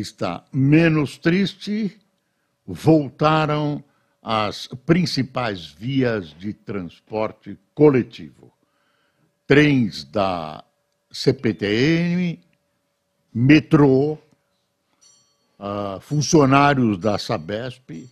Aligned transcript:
está 0.00 0.44
menos 0.52 1.18
triste, 1.18 1.98
voltaram 2.66 3.82
as 4.22 4.66
principais 4.84 5.66
vias 5.66 6.30
de 6.30 6.52
transporte 6.52 7.58
coletivo. 7.74 8.52
Trens 9.46 10.02
da 10.04 10.64
CPTM, 11.10 12.40
metrô, 13.32 14.18
uh, 15.58 16.00
funcionários 16.00 16.98
da 16.98 17.18
Sabesp 17.18 17.90
uh, 17.92 18.08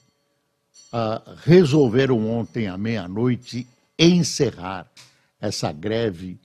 resolveram 1.45 2.31
ontem 2.31 2.69
à 2.69 2.79
meia-noite 2.79 3.67
encerrar 3.99 4.91
essa 5.41 5.73
greve 5.73 6.39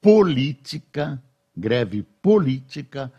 política, 0.00 1.22
greve 1.56 2.02
política 2.20 3.12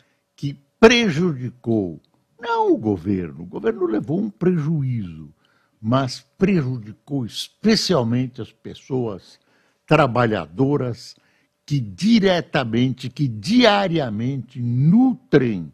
prejudicou 0.80 2.02
não 2.40 2.72
o 2.72 2.77
governo, 2.77 3.44
o 3.44 3.45
governo 3.45 3.86
levou 3.86 4.20
um 4.20 4.30
prejuízo, 4.30 5.34
mas 5.81 6.19
prejudicou 6.38 7.25
especialmente 7.25 8.42
as 8.42 8.52
pessoas 8.52 9.39
trabalhadoras 9.86 11.16
que 11.66 11.80
diretamente, 11.80 13.09
que 13.09 13.28
diariamente 13.28 14.61
nutrem, 14.61 15.73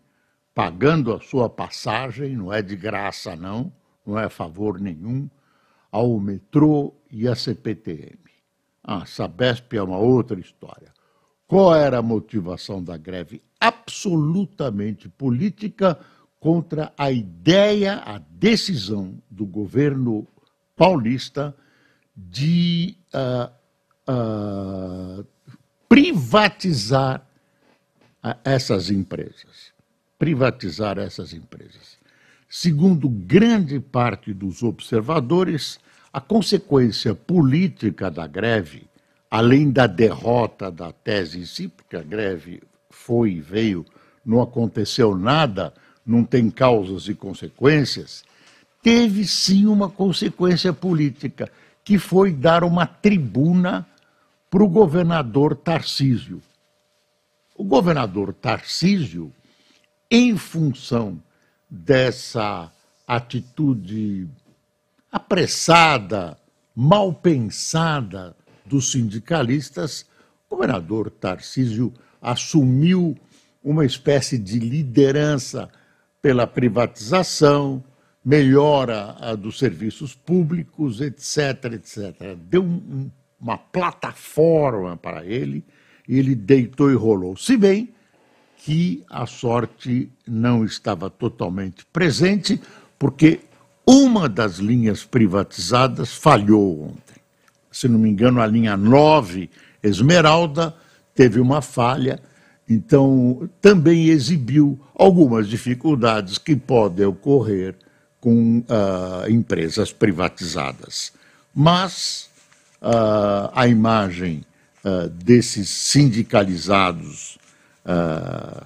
pagando 0.53 1.13
a 1.13 1.19
sua 1.19 1.49
passagem, 1.49 2.35
não 2.37 2.51
é 2.51 2.61
de 2.61 2.75
graça 2.75 3.35
não, 3.35 3.71
não 4.05 4.17
é 4.17 4.29
favor 4.29 4.79
nenhum, 4.79 5.29
ao 5.91 6.19
metrô 6.19 6.93
e 7.11 7.27
à 7.27 7.35
CPTM. 7.35 8.19
A 8.83 9.05
Sabesp 9.05 9.75
é 9.75 9.83
uma 9.83 9.97
outra 9.97 10.39
história. 10.39 10.91
Qual 11.45 11.75
era 11.75 11.99
a 11.99 12.01
motivação 12.01 12.83
da 12.83 12.97
greve? 12.97 13.43
Absolutamente 13.65 15.07
política 15.07 15.97
contra 16.39 16.91
a 16.97 17.11
ideia, 17.11 18.03
a 18.05 18.17
decisão 18.17 19.17
do 19.29 19.45
governo 19.45 20.27
paulista 20.75 21.55
de 22.15 22.97
uh, 23.13 23.51
uh, 24.11 25.25
privatizar 25.87 27.25
essas 28.43 28.89
empresas. 28.89 29.71
Privatizar 30.19 30.97
essas 30.97 31.33
empresas. 31.33 31.97
Segundo 32.49 33.07
grande 33.07 33.79
parte 33.79 34.33
dos 34.33 34.61
observadores, 34.61 35.79
a 36.11 36.19
consequência 36.19 37.15
política 37.15 38.11
da 38.11 38.27
greve 38.27 38.87
além 39.33 39.71
da 39.71 39.87
derrota 39.87 40.69
da 40.69 40.91
tese 40.91 41.39
em 41.39 41.45
si, 41.45 41.67
porque 41.67 41.97
a 41.97 42.03
greve 42.03 42.61
foi 43.05 43.33
e 43.33 43.41
veio, 43.41 43.85
não 44.25 44.41
aconteceu 44.41 45.17
nada, 45.17 45.73
não 46.05 46.23
tem 46.23 46.49
causas 46.49 47.09
e 47.09 47.13
consequências, 47.13 48.23
teve 48.81 49.27
sim 49.27 49.65
uma 49.65 49.89
consequência 49.89 50.71
política, 50.71 51.51
que 51.83 51.99
foi 51.99 52.31
dar 52.31 52.63
uma 52.63 52.85
tribuna 52.85 53.85
para 54.49 54.63
o 54.63 54.69
governador 54.69 55.53
Tarcísio. 55.53 56.41
O 57.55 57.63
governador 57.65 58.33
Tarcísio, 58.33 59.33
em 60.09 60.37
função 60.37 61.21
dessa 61.69 62.71
atitude 63.05 64.29
apressada, 65.11 66.37
mal 66.73 67.13
pensada 67.13 68.33
dos 68.65 68.91
sindicalistas, 68.91 70.05
o 70.47 70.55
governador 70.55 71.09
Tarcísio 71.09 71.93
assumiu 72.23 73.15
uma 73.63 73.85
espécie 73.85 74.37
de 74.37 74.57
liderança 74.57 75.69
pela 76.21 76.47
privatização, 76.47 77.83
melhora 78.23 79.35
dos 79.37 79.59
serviços 79.59 80.15
públicos, 80.15 81.01
etc, 81.01 81.73
etc. 81.73 82.37
Deu 82.49 82.63
um, 82.63 83.11
uma 83.39 83.57
plataforma 83.57 84.95
para 84.95 85.25
ele 85.25 85.63
e 86.07 86.17
ele 86.17 86.33
deitou 86.33 86.89
e 86.89 86.95
rolou. 86.95 87.35
Se 87.35 87.57
bem 87.57 87.89
que 88.57 89.03
a 89.09 89.25
sorte 89.25 90.09
não 90.25 90.63
estava 90.63 91.09
totalmente 91.09 91.85
presente, 91.91 92.61
porque 92.97 93.41
uma 93.85 94.29
das 94.29 94.59
linhas 94.59 95.03
privatizadas 95.03 96.13
falhou 96.13 96.85
ontem 96.85 97.13
se 97.73 97.89
não 97.89 97.97
me 97.97 98.07
engano, 98.07 98.39
a 98.39 98.45
linha 98.45 98.77
9, 98.77 99.49
Esmeralda, 99.81 100.75
teve 101.13 101.39
uma 101.39 101.61
falha, 101.61 102.19
então 102.69 103.49
também 103.61 104.07
exibiu 104.07 104.79
algumas 104.95 105.47
dificuldades 105.47 106.37
que 106.37 106.55
podem 106.55 107.05
ocorrer 107.05 107.75
com 108.23 108.59
uh, 108.59 109.29
empresas 109.29 109.91
privatizadas. 109.91 111.11
Mas 111.53 112.29
uh, 112.81 113.51
a 113.53 113.67
imagem 113.67 114.45
uh, 114.85 115.09
desses 115.09 115.67
sindicalizados 115.69 117.37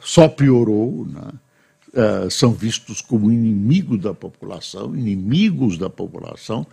só 0.02 0.28
piorou, 0.28 1.08
né? 1.08 1.32
são 2.30 2.54
vistos 2.54 3.02
como 3.02 3.32
inimigos 3.32 4.00
da 4.00 4.14
população, 4.14 4.96
inimigos 4.96 5.76
da 5.76 5.90
população, 5.90 6.68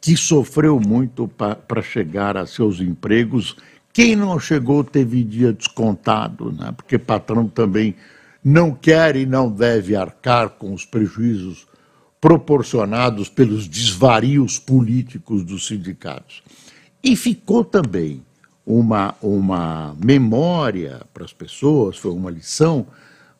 que 0.00 0.16
sofreu 0.16 0.80
muito 0.80 1.28
para 1.28 1.82
chegar 1.82 2.34
a 2.34 2.46
seus 2.46 2.80
empregos. 2.80 3.56
Quem 3.92 4.16
não 4.16 4.38
chegou 4.38 4.82
teve 4.82 5.22
dia 5.22 5.52
descontado, 5.52 6.52
né? 6.52 6.72
porque 6.76 6.98
patrão 6.98 7.46
também 7.46 7.94
não 8.42 8.72
quer 8.72 9.16
e 9.16 9.26
não 9.26 9.50
deve 9.50 9.94
arcar 9.94 10.50
com 10.50 10.72
os 10.72 10.84
prejuízos 10.84 11.66
proporcionados 12.20 13.28
pelos 13.28 13.68
desvarios 13.68 14.58
políticos 14.58 15.44
dos 15.44 15.66
sindicatos. 15.66 16.42
E 17.02 17.16
ficou 17.16 17.64
também 17.64 18.22
uma, 18.64 19.14
uma 19.20 19.96
memória 20.02 21.02
para 21.12 21.24
as 21.24 21.32
pessoas, 21.32 21.98
foi 21.98 22.12
uma 22.12 22.30
lição, 22.30 22.86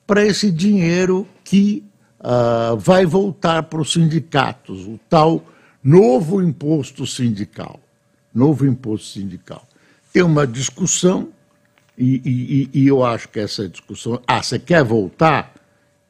para 0.06 0.26
esse 0.26 0.50
dinheiro 0.50 1.26
que 1.44 1.84
uh, 2.20 2.76
vai 2.76 3.06
voltar 3.06 3.62
para 3.62 3.80
os 3.80 3.92
sindicatos, 3.92 4.86
o 4.86 4.98
tal 5.08 5.44
Novo 5.84 6.40
imposto 6.40 7.04
sindical. 7.04 7.80
Novo 8.32 8.64
imposto 8.64 9.18
sindical. 9.18 9.66
Tem 10.12 10.22
uma 10.22 10.46
discussão, 10.46 11.30
e, 11.96 12.68
e, 12.74 12.80
e 12.80 12.86
eu 12.86 13.04
acho 13.04 13.28
que 13.28 13.40
essa 13.40 13.68
discussão. 13.68 14.20
Ah, 14.26 14.42
você 14.42 14.58
quer 14.58 14.84
voltar? 14.84 15.54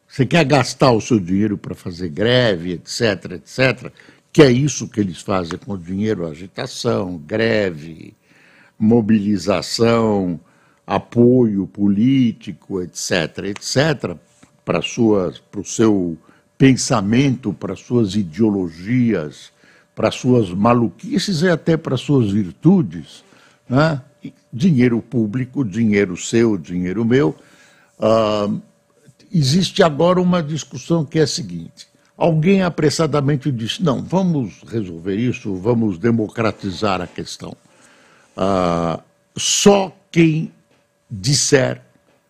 Você 0.09 0.27
quer 0.27 0.45
gastar 0.45 0.93
o 0.93 1.01
seu 1.01 1.19
dinheiro 1.19 1.57
para 1.57 1.75
fazer 1.75 2.09
greve, 2.09 2.73
etc, 2.73 3.33
etc, 3.33 3.93
que 4.33 4.43
é 4.43 4.51
isso 4.51 4.89
que 4.89 5.01
eles 5.01 5.23
fazem 5.23 5.59
com 5.59 5.73
o 5.73 5.79
dinheiro, 5.79 6.27
agitação, 6.27 7.17
greve, 7.17 8.15
mobilização, 8.79 10.39
apoio 10.87 11.67
político, 11.67 12.83
etc, 12.83 13.39
etc, 13.45 14.17
para 14.65 14.81
o 14.81 15.65
seu 15.65 16.19
pensamento, 16.59 17.53
para 17.53 17.75
suas 17.75 18.15
ideologias, 18.15 19.51
para 19.95 20.11
suas 20.11 20.51
maluquices 20.51 21.43
e 21.43 21.49
até 21.49 21.77
para 21.77 21.97
suas 21.97 22.31
virtudes, 22.31 23.25
né? 23.69 24.01
dinheiro 24.53 25.01
público, 25.01 25.65
dinheiro 25.65 26.17
seu, 26.17 26.57
dinheiro 26.59 27.05
meu. 27.05 27.35
Uh, 27.99 28.61
existe 29.33 29.83
agora 29.83 30.21
uma 30.21 30.43
discussão 30.43 31.05
que 31.05 31.19
é 31.19 31.23
a 31.23 31.27
seguinte: 31.27 31.89
alguém 32.17 32.63
apressadamente 32.63 33.51
disse, 33.51 33.83
não, 33.83 34.03
vamos 34.03 34.63
resolver 34.67 35.17
isso, 35.17 35.55
vamos 35.57 35.99
democratizar 35.99 37.01
a 37.01 37.07
questão. 37.07 37.57
Uh, 38.37 39.03
só 39.37 39.95
quem 40.11 40.53
disser 41.11 41.83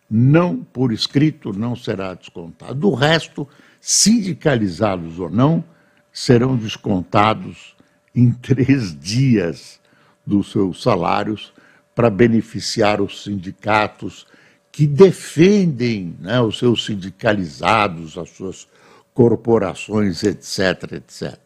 não 0.09 0.57
por 0.57 0.91
escrito 0.91 1.51
não 1.51 1.75
será 1.75 2.13
descontado. 2.13 2.89
O 2.89 2.93
resto, 2.93 3.47
sindicalizados 3.81 5.19
ou 5.19 5.29
não, 5.29 5.63
serão 6.11 6.55
descontados 6.55 7.75
em 8.15 8.31
três 8.41 8.97
dias 8.97 9.79
dos 10.25 10.51
seus 10.51 10.81
salários 10.81 11.53
para 11.95 12.09
beneficiar 12.09 13.01
os 13.01 13.23
sindicatos 13.23 14.25
que 14.71 14.87
defendem 14.87 16.15
né, 16.19 16.41
os 16.41 16.57
seus 16.57 16.85
sindicalizados, 16.85 18.17
as 18.17 18.29
suas 18.29 18.67
corporações, 19.13 20.23
etc, 20.23 20.93
etc. 20.93 21.37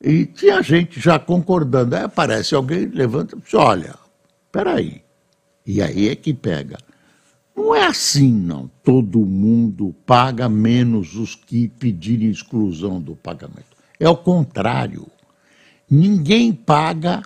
E 0.00 0.24
tinha 0.24 0.62
gente 0.62 0.98
já 0.98 1.18
concordando. 1.18 1.94
Aí 1.94 2.02
aparece 2.02 2.54
alguém, 2.54 2.86
levanta 2.86 3.36
e 3.36 3.40
diz, 3.40 3.54
olha, 3.54 3.94
peraí. 4.50 5.02
E 5.66 5.82
aí 5.82 6.08
é 6.08 6.16
que 6.16 6.32
pega. 6.32 6.78
Não 7.54 7.74
é 7.74 7.84
assim, 7.84 8.32
não. 8.32 8.70
Todo 8.82 9.20
mundo 9.20 9.94
paga 10.06 10.48
menos 10.48 11.14
os 11.14 11.34
que 11.34 11.68
pedirem 11.68 12.30
exclusão 12.30 13.00
do 13.00 13.14
pagamento. 13.14 13.76
É 14.00 14.08
o 14.08 14.16
contrário. 14.16 15.06
Ninguém 15.88 16.52
paga 16.52 17.22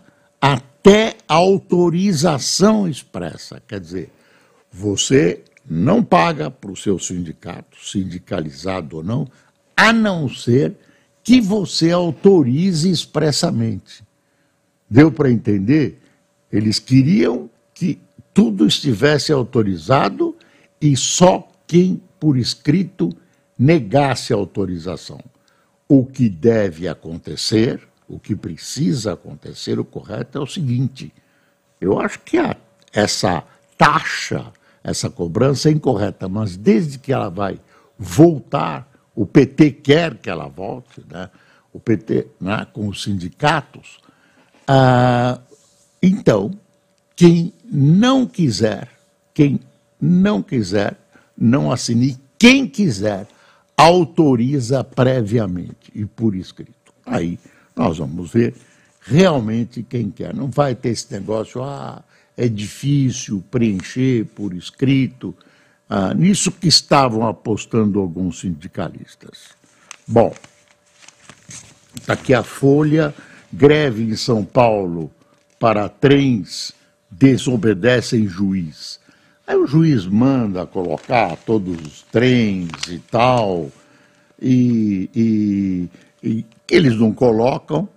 até 0.47 1.17
autorização 1.27 2.89
expressa. 2.89 3.61
Quer 3.67 3.81
dizer, 3.81 4.13
você 4.71 5.43
não 5.69 6.05
paga 6.05 6.49
para 6.49 6.71
o 6.71 6.77
seu 6.77 6.99
sindicato, 6.99 7.77
sindicalizado 7.83 8.99
ou 8.99 9.03
não, 9.03 9.27
a 9.77 9.93
não 9.93 10.29
ser 10.29 10.77
que 11.25 11.41
você 11.41 11.91
autorize 11.91 12.89
expressamente. 12.89 14.05
Deu 14.89 15.11
para 15.11 15.31
entender? 15.31 16.01
Eles 16.53 16.79
queriam 16.79 17.51
que 17.75 17.99
tudo 18.33 18.65
estivesse 18.67 19.33
autorizado 19.33 20.37
e 20.81 20.97
só 20.97 21.49
quem 21.67 22.01
por 22.21 22.39
escrito 22.39 23.11
negasse 23.59 24.33
a 24.33 24.37
autorização. 24.37 25.19
O 25.89 26.07
que 26.07 26.29
deve 26.29 26.87
acontecer, 26.87 27.81
o 28.08 28.19
que 28.19 28.35
precisa 28.37 29.14
acontecer, 29.14 29.79
o 29.79 29.85
correto 29.85 30.38
é 30.38 30.41
o 30.41 30.47
seguinte: 30.47 31.12
eu 31.81 31.99
acho 32.00 32.20
que 32.20 32.38
a, 32.38 32.56
essa 32.93 33.43
taxa, 33.76 34.53
essa 34.82 35.11
cobrança 35.11 35.69
é 35.69 35.73
incorreta, 35.73 36.29
mas 36.29 36.56
desde 36.56 36.99
que 36.99 37.12
ela 37.12 37.29
vai 37.29 37.61
voltar, 37.99 38.88
o 39.14 39.26
PT 39.26 39.73
quer 39.73 40.17
que 40.17 40.31
ela 40.31 40.49
volte, 40.49 41.03
né? 41.11 41.31
o 41.73 41.81
PT 41.81 42.29
né, 42.41 42.67
com 42.73 42.88
os 42.88 43.03
sindicatos, 43.03 43.99
ah, 44.67 45.38
então 46.02 46.50
quem 47.14 47.52
não 47.64 48.26
quiser, 48.26 48.88
quem 49.32 49.61
não 50.00 50.43
quiser, 50.43 50.97
não 51.37 51.73
assine. 51.73 52.19
Quem 52.38 52.67
quiser, 52.67 53.26
autoriza 53.76 54.85
previamente 54.85 55.91
e 55.94 56.05
por 56.05 56.35
escrito. 56.35 56.93
Aí 57.05 57.38
nós 57.76 57.99
vamos 57.99 58.32
ver 58.32 58.55
realmente 59.02 59.82
quem 59.82 60.11
quer. 60.11 60.34
Não 60.34 60.50
vai 60.50 60.75
ter 60.75 60.88
esse 60.88 61.12
negócio, 61.12 61.62
ah, 61.62 62.02
é 62.37 62.49
difícil 62.49 63.44
preencher 63.50 64.25
por 64.34 64.55
escrito. 64.55 65.34
Ah, 65.88 66.14
nisso 66.14 66.50
que 66.50 66.67
estavam 66.67 67.26
apostando 67.26 68.00
alguns 68.00 68.40
sindicalistas. 68.40 69.50
Bom, 70.06 70.34
está 71.94 72.14
aqui 72.14 72.34
a 72.34 72.43
Folha, 72.43 73.14
greve 73.52 74.02
em 74.02 74.17
São 74.17 74.44
Paulo 74.44 75.11
para 75.58 75.88
trens 75.88 76.75
desobedecem 77.11 78.26
juiz. 78.26 79.00
Aí 79.46 79.56
o 79.56 79.67
juiz 79.67 80.06
manda 80.06 80.67
colocar 80.67 81.37
todos 81.37 81.81
os 81.81 82.02
trens 82.02 82.69
e 82.88 82.99
tal, 82.99 83.70
e, 84.40 85.08
e, 85.14 85.88
eles 86.70 86.96
não 86.96 87.12
colocam, 87.12 87.88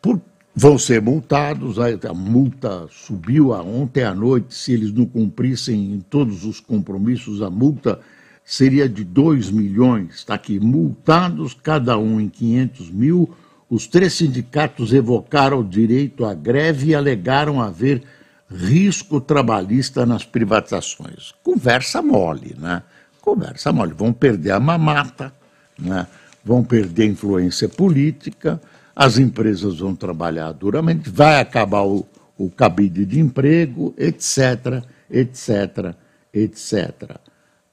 por, 0.00 0.20
vão 0.54 0.78
ser 0.78 1.02
multados. 1.02 1.78
A 1.78 2.14
multa 2.14 2.86
subiu 2.90 3.52
a 3.52 3.62
ontem 3.62 4.02
à 4.02 4.14
noite, 4.14 4.54
se 4.54 4.72
eles 4.72 4.92
não 4.92 5.06
cumprissem 5.06 6.04
todos 6.08 6.44
os 6.44 6.60
compromissos, 6.60 7.42
a 7.42 7.50
multa 7.50 8.00
seria 8.44 8.88
de 8.88 9.04
2 9.04 9.50
milhões. 9.50 10.16
Está 10.16 10.34
aqui, 10.34 10.58
multados, 10.58 11.54
cada 11.54 11.98
um 11.98 12.20
em 12.20 12.28
500 12.28 12.90
mil. 12.90 13.34
Os 13.68 13.86
três 13.86 14.14
sindicatos 14.14 14.92
evocaram 14.92 15.58
o 15.60 15.64
direito 15.64 16.24
à 16.24 16.32
greve 16.32 16.90
e 16.90 16.94
alegaram 16.94 17.60
haver 17.60 18.02
risco 18.48 19.20
trabalhista 19.20 20.06
nas 20.06 20.24
privatizações. 20.24 21.34
Conversa 21.42 22.00
mole, 22.00 22.54
né? 22.56 22.82
Conversa 23.20 23.72
mole. 23.72 23.92
Vão 23.92 24.12
perder 24.12 24.52
a 24.52 24.60
mamata, 24.60 25.32
né? 25.76 26.06
Vão 26.46 26.62
perder 26.62 27.06
influência 27.06 27.68
política, 27.68 28.60
as 28.94 29.18
empresas 29.18 29.80
vão 29.80 29.96
trabalhar 29.96 30.52
duramente, 30.52 31.10
vai 31.10 31.40
acabar 31.40 31.82
o, 31.82 32.06
o 32.38 32.48
cabide 32.48 33.04
de 33.04 33.18
emprego, 33.18 33.92
etc., 33.98 34.84
etc., 35.10 35.92
etc. 36.32 37.16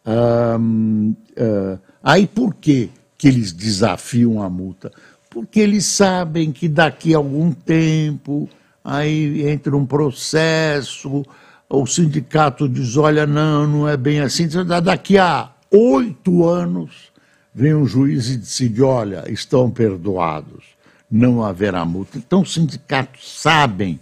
Um, 0.04 1.14
uh, 1.38 1.80
aí 2.04 2.25
por 2.25 2.56
que, 2.56 2.90
que 3.16 3.28
eles 3.28 3.54
desafiam 3.54 4.42
a 4.42 4.50
multa? 4.50 4.92
Porque 5.30 5.60
eles 5.60 5.86
sabem 5.86 6.52
que 6.52 6.68
daqui 6.68 7.14
a 7.14 7.18
algum 7.18 7.52
tempo 7.52 8.50
aí 8.84 9.48
entra 9.48 9.78
um 9.78 9.86
processo, 9.86 11.24
o 11.70 11.86
sindicato 11.86 12.68
diz, 12.68 12.98
olha, 12.98 13.28
não, 13.28 13.68
não 13.68 13.88
é 13.88 13.96
bem 13.96 14.20
assim. 14.20 14.48
Daqui 14.84 15.20
a 15.20 15.52
oito 15.72 16.48
anos 16.50 17.12
vem 17.53 17.75
um 17.75 17.85
juiz 17.85 18.29
e 18.29 18.38
decide, 18.38 18.81
olha, 18.81 19.31
estão 19.31 19.69
perdoados, 19.69 20.65
não 21.09 21.44
haverá 21.44 21.85
multa. 21.85 22.17
Então 22.17 22.41
os 22.41 22.53
sindicatos 22.53 23.39
sabem 23.39 24.00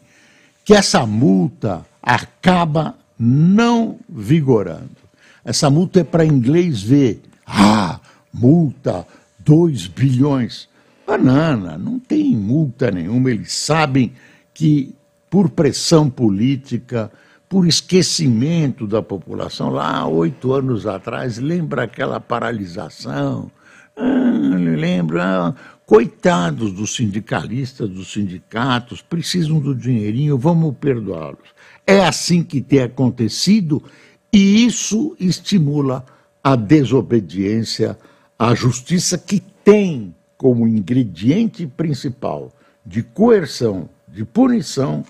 que 0.63 0.73
essa 0.73 1.05
multa 1.05 1.85
acaba 2.01 2.95
não 3.19 3.99
vigorando. 4.07 5.01
Essa 5.43 5.69
multa 5.69 5.99
é 5.99 6.03
para 6.03 6.25
inglês 6.25 6.81
ver. 6.81 7.21
Ah, 7.45 7.99
multa, 8.33 9.05
2 9.39 9.87
bilhões. 9.87 10.69
Banana, 11.05 11.77
não 11.77 11.99
tem 11.99 12.35
multa 12.35 12.89
nenhuma, 12.89 13.31
eles 13.31 13.51
sabem 13.51 14.13
que, 14.53 14.95
por 15.29 15.49
pressão 15.49 16.09
política, 16.09 17.11
por 17.51 17.67
esquecimento 17.67 18.87
da 18.87 19.03
população, 19.03 19.71
lá 19.71 20.07
oito 20.07 20.53
anos 20.53 20.87
atrás, 20.87 21.37
lembra 21.37 21.83
aquela 21.83 22.17
paralisação? 22.17 23.51
Ah, 23.93 24.55
lembra, 24.57 25.49
ah, 25.49 25.55
coitados 25.85 26.71
dos 26.71 26.95
sindicalistas, 26.95 27.89
dos 27.89 28.13
sindicatos, 28.13 29.01
precisam 29.01 29.59
do 29.59 29.75
dinheirinho, 29.75 30.37
vamos 30.37 30.73
perdoá-los. 30.79 31.49
É 31.85 32.05
assim 32.05 32.41
que 32.41 32.61
tem 32.61 32.83
acontecido 32.83 33.83
e 34.31 34.65
isso 34.65 35.13
estimula 35.19 36.05
a 36.41 36.55
desobediência 36.55 37.99
à 38.39 38.55
justiça, 38.55 39.17
que 39.17 39.41
tem 39.61 40.15
como 40.37 40.65
ingrediente 40.65 41.67
principal 41.67 42.49
de 42.85 43.03
coerção 43.03 43.89
de 44.07 44.23
punição 44.23 45.03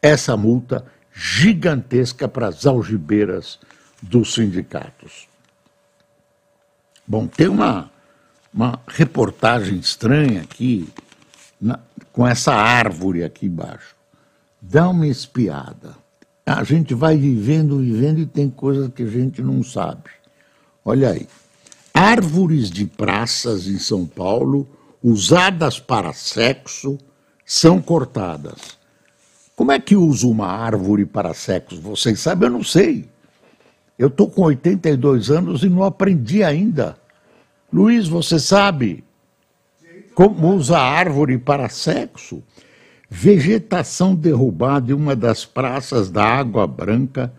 essa 0.00 0.34
multa 0.34 0.82
gigantesca 1.14 2.26
para 2.26 2.48
as 2.48 2.66
algibeiras 2.66 3.58
dos 4.02 4.34
sindicatos. 4.34 5.28
Bom, 7.06 7.26
tem 7.26 7.48
uma, 7.48 7.90
uma 8.52 8.80
reportagem 8.88 9.78
estranha 9.78 10.42
aqui, 10.42 10.88
na, 11.60 11.78
com 12.12 12.26
essa 12.26 12.52
árvore 12.52 13.22
aqui 13.22 13.46
embaixo. 13.46 13.94
Dá 14.60 14.88
uma 14.88 15.06
espiada. 15.06 15.94
A 16.44 16.64
gente 16.64 16.94
vai 16.94 17.16
vivendo, 17.16 17.78
vivendo 17.78 18.18
e 18.18 18.26
tem 18.26 18.50
coisas 18.50 18.90
que 18.92 19.02
a 19.02 19.08
gente 19.08 19.40
não 19.40 19.62
sabe. 19.62 20.10
Olha 20.84 21.10
aí. 21.10 21.28
Árvores 21.92 22.70
de 22.70 22.86
praças 22.86 23.66
em 23.66 23.78
São 23.78 24.04
Paulo 24.04 24.68
usadas 25.02 25.78
para 25.78 26.12
sexo 26.12 26.98
são 27.44 27.80
cortadas. 27.80 28.76
Como 29.56 29.70
é 29.70 29.78
que 29.78 29.94
usa 29.94 30.26
uma 30.26 30.46
árvore 30.46 31.06
para 31.06 31.32
sexo? 31.32 31.80
Vocês 31.80 32.20
sabem, 32.20 32.48
eu 32.48 32.52
não 32.52 32.64
sei. 32.64 33.08
Eu 33.98 34.08
estou 34.08 34.28
com 34.28 34.42
82 34.42 35.30
anos 35.30 35.62
e 35.62 35.68
não 35.68 35.84
aprendi 35.84 36.42
ainda. 36.42 36.96
Luiz, 37.72 38.08
você 38.08 38.38
sabe 38.38 39.04
como 40.14 40.54
usa 40.54 40.78
árvore 40.78 41.38
para 41.38 41.68
sexo? 41.68 42.42
Vegetação 43.10 44.14
derrubada 44.14 44.90
em 44.90 44.94
uma 44.94 45.14
das 45.14 45.44
praças 45.44 46.10
da 46.10 46.24
Água 46.24 46.66
Branca, 46.66 47.32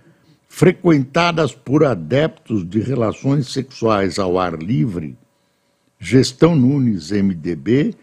frequentadas 0.48 1.53
por 1.53 1.84
adeptos 1.84 2.67
de 2.67 2.79
relações 2.79 3.51
sexuais 3.51 4.19
ao 4.19 4.39
ar 4.39 4.57
livre, 4.57 5.17
Gestão 6.00 6.55
Nunes, 6.55 7.12
MDB, 7.12 7.95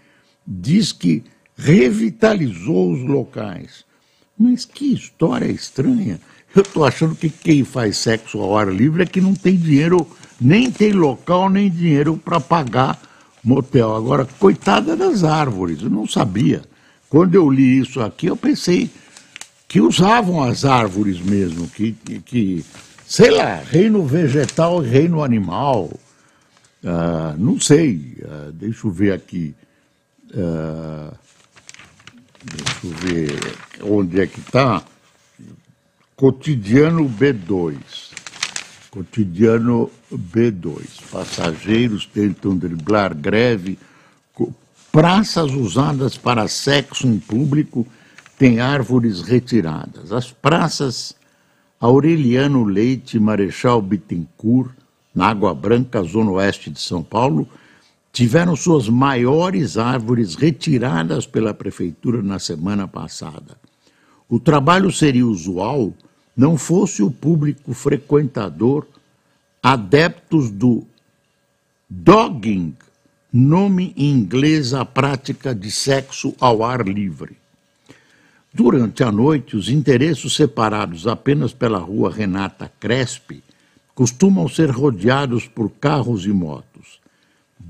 diz 0.46 0.92
que 0.92 1.22
revitalizou 1.54 2.92
os 2.92 3.00
locais. 3.02 3.84
Mas 4.42 4.64
que 4.64 4.92
história 4.92 5.46
estranha. 5.46 6.18
Eu 6.52 6.62
estou 6.62 6.84
achando 6.84 7.14
que 7.14 7.30
quem 7.30 7.62
faz 7.62 7.96
sexo 7.96 8.40
ao 8.40 8.58
ar 8.58 8.66
livre 8.72 9.04
é 9.04 9.06
que 9.06 9.20
não 9.20 9.34
tem 9.34 9.56
dinheiro, 9.56 10.04
nem 10.40 10.68
tem 10.68 10.92
local, 10.92 11.48
nem 11.48 11.70
dinheiro 11.70 12.20
para 12.22 12.40
pagar 12.40 13.00
motel. 13.42 13.94
Agora, 13.94 14.26
coitada 14.40 14.96
das 14.96 15.22
árvores, 15.22 15.80
eu 15.80 15.88
não 15.88 16.08
sabia. 16.08 16.62
Quando 17.08 17.36
eu 17.36 17.48
li 17.48 17.78
isso 17.78 18.00
aqui, 18.00 18.26
eu 18.26 18.36
pensei 18.36 18.90
que 19.68 19.80
usavam 19.80 20.42
as 20.42 20.64
árvores 20.64 21.20
mesmo, 21.20 21.68
que, 21.68 21.92
que 22.24 22.64
sei 23.06 23.30
lá, 23.30 23.62
reino 23.64 24.04
vegetal 24.04 24.84
e 24.84 24.88
reino 24.88 25.22
animal. 25.22 25.88
Uh, 26.82 27.38
não 27.38 27.60
sei, 27.60 28.18
uh, 28.22 28.50
deixa 28.50 28.88
eu 28.88 28.90
ver 28.90 29.12
aqui. 29.12 29.54
Uh, 30.34 31.14
deixa 32.44 32.86
eu 32.86 32.90
ver 32.90 33.38
onde 33.82 34.20
é 34.20 34.26
que 34.26 34.40
está. 34.40 34.82
Cotidiano 36.16 37.08
B2. 37.08 37.76
Cotidiano 38.90 39.90
B2. 40.12 41.02
Passageiros 41.10 42.06
tentam 42.06 42.56
driblar 42.56 43.14
greve. 43.14 43.78
Praças 44.90 45.52
usadas 45.52 46.18
para 46.18 46.46
sexo 46.48 47.06
em 47.06 47.18
público 47.18 47.86
têm 48.36 48.60
árvores 48.60 49.22
retiradas. 49.22 50.12
As 50.12 50.30
praças 50.30 51.14
Aureliano 51.80 52.62
Leite 52.62 53.18
Marechal 53.18 53.80
Bittencourt, 53.82 54.70
na 55.14 55.28
Água 55.28 55.54
Branca, 55.54 56.02
zona 56.02 56.30
oeste 56.30 56.70
de 56.70 56.80
São 56.80 57.02
Paulo, 57.02 57.48
tiveram 58.12 58.54
suas 58.54 58.88
maiores 58.88 59.78
árvores 59.78 60.34
retiradas 60.34 61.26
pela 61.26 61.54
prefeitura 61.54 62.22
na 62.22 62.38
semana 62.38 62.86
passada. 62.86 63.56
O 64.28 64.38
trabalho 64.38 64.92
seria 64.92 65.26
usual 65.26 65.92
não 66.36 66.56
fosse 66.56 67.02
o 67.02 67.10
público 67.10 67.74
frequentador 67.74 68.86
adeptos 69.62 70.50
do 70.50 70.84
dogging, 71.88 72.74
nome 73.32 73.94
em 73.96 74.10
inglês 74.10 74.74
à 74.74 74.84
prática 74.84 75.54
de 75.54 75.70
sexo 75.70 76.34
ao 76.40 76.64
ar 76.64 76.86
livre. 76.86 77.36
Durante 78.52 79.02
a 79.02 79.12
noite, 79.12 79.56
os 79.56 79.68
endereços 79.68 80.34
separados 80.34 81.06
apenas 81.06 81.52
pela 81.54 81.78
rua 81.78 82.12
Renata 82.12 82.70
Crespi 82.80 83.42
costumam 83.94 84.48
ser 84.48 84.70
rodeados 84.70 85.46
por 85.46 85.70
carros 85.70 86.26
e 86.26 86.32
motos. 86.32 86.71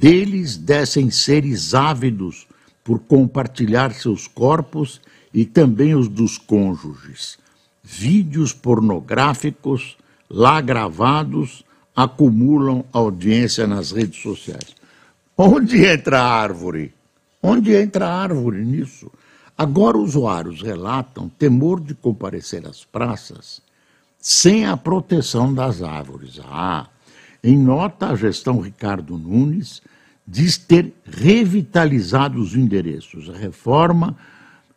Deles 0.03 0.57
descem 0.57 1.13
seres 1.13 1.75
ávidos 1.75 2.49
por 2.83 2.99
compartilhar 2.99 3.93
seus 3.93 4.27
corpos 4.27 5.01
e 5.33 5.45
também 5.45 5.95
os 5.95 6.09
dos 6.09 6.37
cônjuges 6.37 7.39
vídeos 7.85 8.53
pornográficos 8.53 9.97
lá 10.29 10.61
gravados 10.61 11.65
acumulam 11.95 12.85
audiência 12.93 13.65
nas 13.65 13.93
redes 13.93 14.21
sociais. 14.21 14.75
Onde 15.39 15.85
entra 15.87 16.21
a 16.21 16.33
árvore? 16.33 16.93
Onde 17.41 17.73
entra 17.73 18.09
a 18.09 18.23
árvore 18.23 18.65
nisso? 18.65 19.09
Agora, 19.57 19.99
usuários 19.99 20.63
relatam 20.63 21.29
temor 21.29 21.81
de 21.81 21.95
comparecer 21.95 22.67
às 22.67 22.85
praças 22.85 23.63
sem 24.19 24.67
a 24.67 24.77
proteção 24.77 25.55
das 25.55 25.81
árvores. 25.81 26.41
Ah, 26.45 26.89
em 27.45 27.57
nota, 27.57 28.09
a 28.09 28.17
gestão 28.17 28.59
Ricardo 28.59 29.17
Nunes 29.17 29.81
diz 30.27 30.57
ter 30.57 30.93
revitalizado 31.05 32.41
os 32.41 32.55
endereços. 32.55 33.29
A 33.29 33.37
reforma 33.37 34.17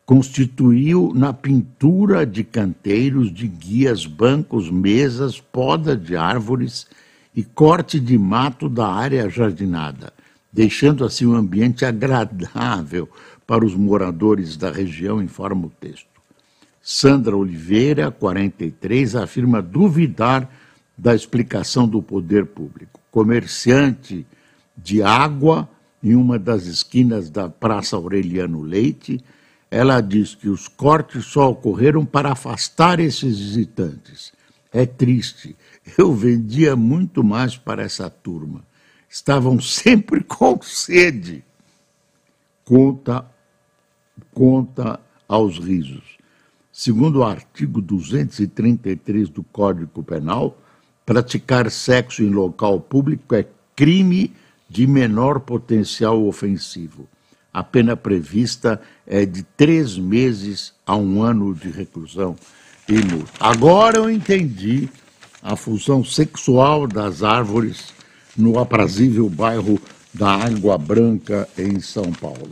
constituiu 0.06 1.12
na 1.16 1.34
pintura 1.34 2.26
de 2.26 2.44
canteiros, 2.44 3.34
de 3.34 3.48
guias, 3.48 4.06
bancos, 4.06 4.70
mesas, 4.70 5.40
poda 5.40 5.96
de 5.98 6.16
árvores 6.16 6.88
e 7.36 7.44
corte 7.44 8.00
de 8.00 8.18
mato 8.18 8.70
da 8.70 8.88
área 8.88 9.28
jardinada, 9.30 10.14
deixando 10.52 11.04
assim 11.04 11.26
um 11.26 11.36
ambiente 11.36 11.84
agradável 11.84 13.10
para 13.46 13.66
os 13.66 13.76
moradores 13.76 14.56
da 14.58 14.72
região, 14.72 15.22
informa 15.22 15.68
o 15.68 15.72
texto. 15.80 16.08
Sandra 16.82 17.36
Oliveira, 17.36 18.12
43, 18.12 19.16
afirma 19.16 19.62
duvidar 19.62 20.50
da 20.98 21.16
explicação 21.16 21.88
do 21.88 22.02
poder 22.02 22.46
público. 22.46 23.00
Comerciante 23.12 24.26
de 24.78 25.02
água 25.02 25.70
em 26.04 26.16
uma 26.16 26.38
das 26.38 26.66
esquinas 26.66 27.30
da 27.30 27.50
Praça 27.50 27.96
Aureliano 27.96 28.62
Leite, 28.62 29.24
ela 29.72 30.00
diz 30.02 30.36
que 30.36 30.48
os 30.48 30.68
cortes 30.68 31.26
só 31.26 31.50
ocorreram 31.50 32.06
para 32.06 32.32
afastar 32.32 33.00
esses 33.00 33.40
visitantes. 33.40 34.32
É 34.72 34.86
triste. 34.86 35.56
Eu 35.98 36.14
vendia 36.14 36.76
muito 36.76 37.24
mais 37.24 37.58
para 37.58 37.82
essa 37.84 38.10
turma. 38.10 38.64
Estavam 39.10 39.60
sempre 39.60 40.22
com 40.28 40.62
sede. 40.62 41.44
Conta, 42.64 43.26
conta 44.34 45.00
aos 45.28 45.58
risos. 45.58 46.18
Segundo 46.72 47.20
o 47.20 47.24
artigo 47.24 47.82
233 47.82 49.30
do 49.30 49.44
Código 49.44 50.04
Penal, 50.04 50.60
praticar 51.06 51.72
sexo 51.72 52.22
em 52.22 52.30
local 52.30 52.82
público 52.82 53.34
é 53.34 53.48
crime 53.76 54.34
de 54.76 54.86
menor 54.86 55.40
potencial 55.40 56.26
ofensivo. 56.26 57.08
A 57.54 57.64
pena 57.64 57.96
prevista 57.96 58.82
é 59.08 59.26
de 59.26 59.42
três 59.42 59.98
meses 59.98 60.74
a 60.86 60.98
um 60.98 61.24
ano 61.24 61.56
de 61.56 61.70
reclusão 61.70 62.36
e 62.90 62.96
multa. 62.96 63.32
Agora 63.40 64.00
eu 64.00 64.10
entendi 64.10 64.90
a 65.42 65.56
função 65.56 66.04
sexual 66.04 66.88
das 66.88 67.24
árvores 67.24 67.94
no 68.36 68.60
aprazível 68.60 69.30
bairro 69.30 69.80
da 70.14 70.32
Água 70.32 70.78
Branca, 70.78 71.48
em 71.58 71.80
São 71.80 72.12
Paulo. 72.12 72.50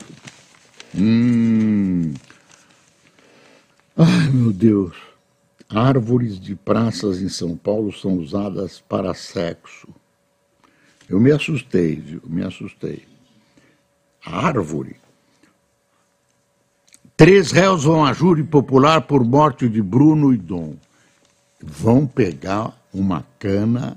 Hum. 0.95 2.13
Ai, 3.97 4.29
meu 4.29 4.53
Deus. 4.53 4.95
Árvores 5.69 6.39
de 6.39 6.55
praças 6.55 7.21
em 7.21 7.27
São 7.27 7.57
Paulo 7.57 7.91
são 7.91 8.13
usadas 8.13 8.81
para 8.87 9.13
sexo. 9.13 9.89
Eu 11.13 11.19
me 11.19 11.31
assustei, 11.31 11.95
viu? 11.95 12.23
Me 12.25 12.43
assustei 12.43 13.05
árvore. 14.25 14.95
Três 17.15 17.51
réus 17.51 17.83
vão 17.83 18.03
a 18.03 18.13
júri 18.13 18.43
popular 18.43 19.01
por 19.01 19.23
morte 19.23 19.69
de 19.69 19.79
Bruno 19.79 20.33
e 20.33 20.37
Dom. 20.37 20.73
Vão 21.61 22.07
pegar 22.07 22.75
uma 22.91 23.23
cana 23.37 23.95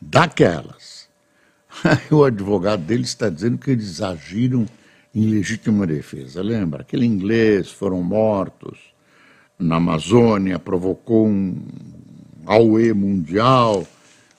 daquelas. 0.00 1.06
o 2.10 2.24
advogado 2.24 2.82
deles 2.82 3.08
está 3.08 3.28
dizendo 3.28 3.58
que 3.58 3.70
eles 3.70 4.00
agiram 4.00 4.64
em 5.14 5.26
legítima 5.26 5.86
defesa. 5.86 6.42
Lembra? 6.42 6.80
Aquele 6.80 7.04
inglês 7.04 7.70
foram 7.70 8.02
mortos 8.02 8.78
na 9.58 9.76
Amazônia, 9.76 10.58
provocou 10.58 11.28
um 11.28 11.62
auê 12.46 12.94
mundial. 12.94 13.86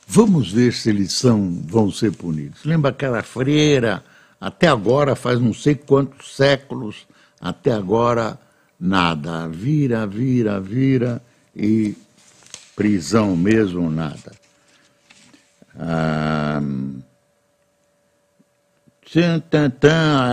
Vamos 0.07 0.51
ver 0.51 0.73
se 0.73 0.89
eles 0.89 1.13
são, 1.13 1.51
vão 1.65 1.91
ser 1.91 2.11
punidos. 2.11 2.63
Lembra 2.63 2.91
aquela 2.91 3.23
freira 3.23 4.03
até 4.39 4.67
agora, 4.67 5.15
faz 5.15 5.39
não 5.39 5.53
sei 5.53 5.75
quantos 5.75 6.35
séculos, 6.35 7.07
até 7.41 7.71
agora, 7.71 8.37
nada. 8.79 9.47
Vira, 9.47 10.05
vira, 10.05 10.59
vira 10.59 11.21
e 11.55 11.95
prisão 12.75 13.35
mesmo, 13.35 13.89
nada. 13.89 14.31
Ah, 15.77 16.61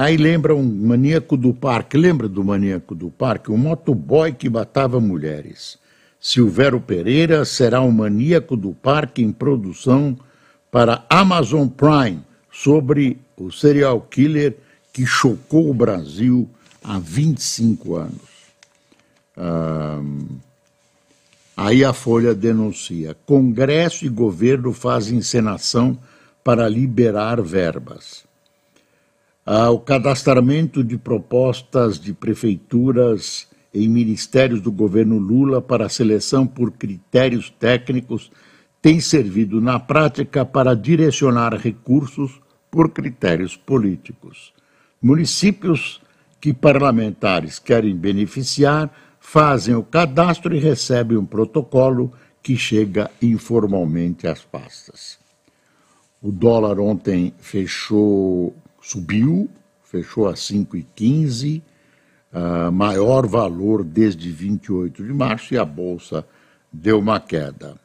aí 0.02 0.16
lembra 0.16 0.54
um 0.54 0.62
maníaco 0.62 1.36
do 1.36 1.54
parque, 1.54 1.96
lembra 1.96 2.28
do 2.28 2.42
maníaco 2.44 2.94
do 2.94 3.10
parque? 3.10 3.50
Um 3.50 3.56
motoboy 3.56 4.32
que 4.32 4.50
matava 4.50 5.00
mulheres. 5.00 5.78
Silvério 6.22 6.80
Pereira 6.80 7.44
será 7.44 7.82
um 7.82 7.90
maníaco 7.90 8.56
do 8.56 8.72
parque 8.72 9.20
em 9.20 9.32
produção 9.32 10.16
para 10.70 11.04
Amazon 11.10 11.66
Prime 11.66 12.22
sobre 12.48 13.18
o 13.36 13.50
serial 13.50 14.00
killer 14.02 14.56
que 14.92 15.04
chocou 15.04 15.68
o 15.68 15.74
Brasil 15.74 16.48
há 16.80 16.96
25 17.00 17.96
anos. 17.96 18.32
aí 21.56 21.84
a 21.84 21.92
Folha 21.92 22.32
denuncia: 22.36 23.16
Congresso 23.26 24.06
e 24.06 24.08
governo 24.08 24.72
fazem 24.72 25.18
encenação 25.18 25.98
para 26.44 26.68
liberar 26.68 27.42
verbas. 27.42 28.24
Ah, 29.44 29.70
o 29.70 29.80
cadastramento 29.80 30.84
de 30.84 30.96
propostas 30.96 31.98
de 31.98 32.12
prefeituras 32.12 33.48
em 33.74 33.88
ministérios 33.88 34.60
do 34.60 34.70
governo 34.70 35.18
Lula 35.18 35.60
para 35.62 35.88
seleção 35.88 36.46
por 36.46 36.72
critérios 36.72 37.50
técnicos 37.50 38.30
tem 38.80 39.00
servido 39.00 39.60
na 39.60 39.78
prática 39.78 40.44
para 40.44 40.74
direcionar 40.74 41.54
recursos 41.54 42.40
por 42.70 42.90
critérios 42.90 43.56
políticos. 43.56 44.52
Municípios 45.00 46.00
que 46.40 46.52
parlamentares 46.52 47.58
querem 47.58 47.94
beneficiar 47.96 48.92
fazem 49.20 49.74
o 49.74 49.84
cadastro 49.84 50.54
e 50.54 50.58
recebem 50.58 51.16
um 51.16 51.24
protocolo 51.24 52.12
que 52.42 52.56
chega 52.56 53.08
informalmente 53.22 54.26
às 54.26 54.42
pastas. 54.42 55.18
O 56.20 56.32
dólar 56.32 56.80
ontem 56.80 57.32
fechou, 57.38 58.54
subiu, 58.80 59.48
fechou 59.84 60.28
a 60.28 60.34
5,15, 60.34 61.62
uh, 62.32 62.72
maior 62.72 63.26
valor 63.26 63.84
desde 63.84 64.30
28 64.30 65.04
de 65.04 65.12
março, 65.12 65.54
e 65.54 65.58
a 65.58 65.64
bolsa 65.64 66.24
deu 66.72 66.98
uma 66.98 67.20
queda. 67.20 67.76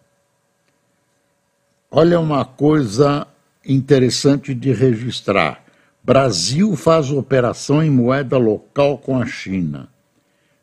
Olha 1.91 2.19
uma 2.19 2.43
coisa 2.45 3.27
interessante 3.65 4.53
de 4.53 4.71
registrar. 4.71 5.63
Brasil 6.03 6.75
faz 6.75 7.11
operação 7.11 7.83
em 7.83 7.89
moeda 7.89 8.37
local 8.37 8.97
com 8.97 9.19
a 9.19 9.25
China. 9.25 9.89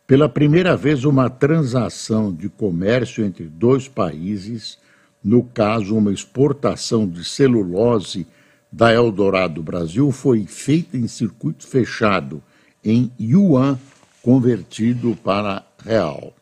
Pela 0.07 0.29
primeira 0.29 0.77
vez, 0.77 1.05
uma 1.05 1.31
transação 1.31 2.33
de 2.33 2.49
comércio 2.49 3.25
entre 3.25 3.45
dois 3.45 3.89
países, 3.89 4.79
no 5.23 5.43
caso, 5.43 5.97
uma 5.97 6.13
exportação 6.13 7.09
de 7.09 7.25
celulose 7.25 8.27
da 8.71 8.93
Eldorado 8.93 9.63
Brasil, 9.63 10.11
foi 10.11 10.47
feita 10.47 10.97
em 10.97 11.07
circuito 11.07 11.67
fechado, 11.67 12.43
em 12.85 13.11
yuan 13.19 13.79
convertido 14.23 15.17
para 15.17 15.65
real. 15.85 16.33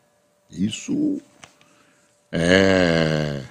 Isso 0.51 1.21
é, 2.31 3.41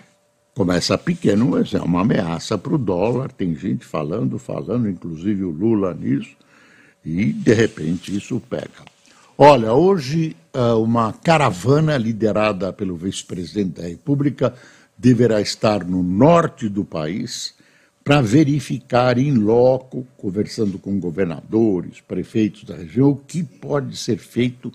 começa 0.55 0.97
pequeno, 0.99 1.51
mas 1.51 1.73
é 1.75 1.81
uma 1.81 2.03
ameaça 2.03 2.57
para 2.59 2.75
o 2.75 2.79
dólar. 2.79 3.33
Tem 3.33 3.55
gente 3.55 3.85
falando, 3.85 4.39
falando, 4.39 4.89
inclusive 4.89 5.45
o 5.45 5.51
Lula 5.51 5.95
nisso, 5.95 6.37
e 7.05 7.33
de 7.33 7.55
repente 7.55 8.17
isso 8.17 8.41
pega. 8.49 8.93
Olha, 9.37 9.73
hoje 9.73 10.37
ah, 10.53 10.77
uma 10.77 11.13
caravana 11.13 11.97
liderada 11.97 12.73
pelo 12.73 12.97
vice-presidente 12.97 13.81
da 13.81 13.89
República 13.89 14.55
deverá 14.97 15.41
estar 15.41 15.85
no 15.85 16.03
norte 16.03 16.69
do 16.69 16.85
país 16.85 17.55
para 18.05 18.21
verificar 18.21 19.17
em 19.19 19.33
loco, 19.33 20.07
conversando 20.17 20.79
com 20.79 20.99
governadores, 20.99 22.01
prefeitos 22.01 22.65
da 22.65 22.77
região, 22.77 23.11
o 23.11 23.17
que 23.17 23.43
pode 23.43 23.97
ser 23.97 24.19
feito 24.19 24.73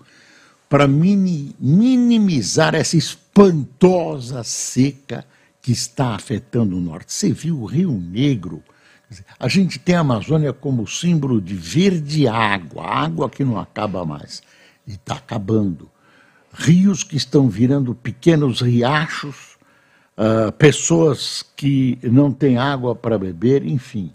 para 0.68 0.86
minimizar 0.86 2.74
essa 2.74 2.96
espantosa 2.96 4.42
seca 4.44 5.26
que 5.60 5.72
está 5.72 6.14
afetando 6.14 6.76
o 6.76 6.80
norte. 6.80 7.12
Você 7.12 7.32
viu 7.32 7.60
o 7.60 7.66
Rio 7.66 7.92
Negro? 7.92 8.62
A 9.38 9.48
gente 9.48 9.78
tem 9.78 9.94
a 9.94 10.00
Amazônia 10.00 10.52
como 10.52 10.86
símbolo 10.86 11.40
de 11.40 11.54
verde 11.54 12.28
água, 12.28 12.86
água 12.86 13.30
que 13.30 13.44
não 13.44 13.58
acaba 13.58 14.04
mais 14.04 14.42
e 14.86 14.92
está 14.92 15.14
acabando. 15.14 15.90
Rios 16.52 17.02
que 17.02 17.16
estão 17.16 17.48
virando 17.48 17.94
pequenos 17.94 18.60
riachos, 18.60 19.47
uh, 20.18 20.50
pessoas 20.52 21.44
que 21.56 21.98
não 22.02 22.32
têm 22.32 22.58
água 22.58 22.94
para 22.94 23.16
beber, 23.16 23.64
enfim. 23.64 24.12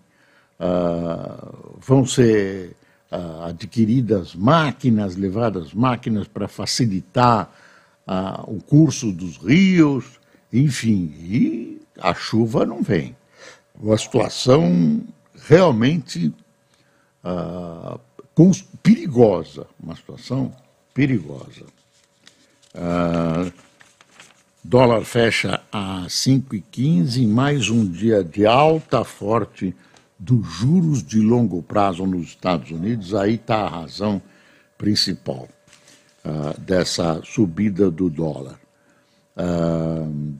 Uh, 0.60 1.78
vão 1.80 2.06
ser 2.06 2.76
uh, 3.12 3.44
adquiridas 3.44 4.36
máquinas, 4.36 5.16
levadas 5.16 5.74
máquinas 5.74 6.28
para 6.28 6.48
facilitar 6.48 7.50
o 8.48 8.62
curso 8.62 9.14
dos 9.14 9.38
rios, 9.38 10.20
enfim, 10.52 11.14
e 11.22 11.82
a 11.98 12.14
chuva 12.14 12.66
não 12.66 12.84
vem. 12.84 13.16
Uma 13.80 13.98
situação 13.98 15.02
realmente 15.48 16.34
perigosa, 18.84 19.66
uma 19.82 19.96
situação 19.96 20.54
perigosa. 20.94 21.66
Dólar 24.64 25.04
fecha 25.04 25.62
a 25.72 26.06
5,15, 26.08 27.28
mais 27.28 27.70
um 27.70 27.86
dia 27.86 28.24
de 28.24 28.46
alta 28.46 29.04
forte 29.04 29.76
dos 30.18 30.48
juros 30.48 31.04
de 31.04 31.20
longo 31.20 31.62
prazo 31.62 32.06
nos 32.06 32.28
Estados 32.28 32.72
Unidos. 32.72 33.14
Aí 33.14 33.36
está 33.36 33.58
a 33.58 33.70
razão 33.70 34.22
principal 34.78 35.50
uh, 36.24 36.60
dessa 36.62 37.22
subida 37.24 37.92
do 37.92 38.10
dólar. 38.10 38.58
Uh, 39.36 40.34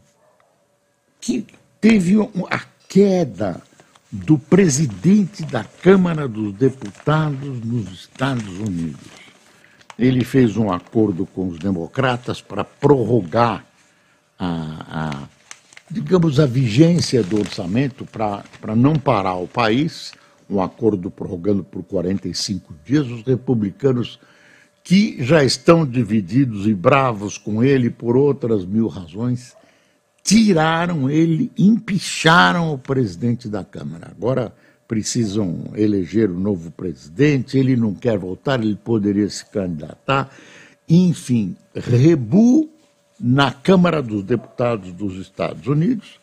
que 1.20 1.46
teve 1.82 2.16
a 2.50 2.62
queda 2.88 3.62
do 4.10 4.40
presidente 4.40 5.44
da 5.44 5.64
Câmara 5.64 6.28
dos 6.28 6.54
Deputados 6.54 7.60
nos 7.62 7.92
Estados 7.92 8.58
Unidos 8.60 9.24
ele 9.98 10.24
fez 10.24 10.58
um 10.58 10.72
acordo 10.72 11.26
com 11.26 11.48
os 11.48 11.60
democratas 11.60 12.42
para 12.42 12.64
prorrogar 12.64 13.66
a, 14.44 14.86
a, 14.90 15.30
digamos, 15.90 16.40
a 16.40 16.46
vigência 16.46 17.24
do 17.24 17.40
orçamento 17.40 18.06
para 18.06 18.76
não 18.76 18.96
parar 18.96 19.36
o 19.36 19.48
país, 19.48 20.12
um 20.50 20.62
acordo 20.62 21.10
prorrogando 21.10 21.64
por 21.64 21.84
45 21.84 22.74
dias. 22.84 23.08
Os 23.08 23.24
republicanos, 23.24 24.20
que 24.84 25.24
já 25.24 25.44
estão 25.44 25.86
divididos 25.86 26.68
e 26.68 26.74
bravos 26.74 27.38
com 27.38 27.64
ele 27.64 27.90
por 27.90 28.18
outras 28.18 28.66
mil 28.66 28.88
razões, 28.88 29.56
tiraram 30.22 31.10
ele, 31.10 31.50
empicharam 31.58 32.74
o 32.74 32.78
presidente 32.78 33.48
da 33.48 33.64
Câmara. 33.64 34.12
Agora 34.12 34.54
precisam 34.86 35.72
eleger 35.74 36.30
o 36.30 36.36
um 36.36 36.40
novo 36.40 36.70
presidente, 36.70 37.58
ele 37.58 37.78
não 37.78 37.94
quer 37.94 38.18
voltar, 38.18 38.62
ele 38.62 38.76
poderia 38.76 39.30
se 39.30 39.46
candidatar. 39.46 40.30
Enfim, 40.88 41.56
rebu 41.74 42.73
na 43.24 43.54
Câmara 43.54 44.02
dos 44.02 44.22
Deputados 44.22 44.92
dos 44.92 45.16
Estados 45.16 45.66
Unidos, 45.66 46.20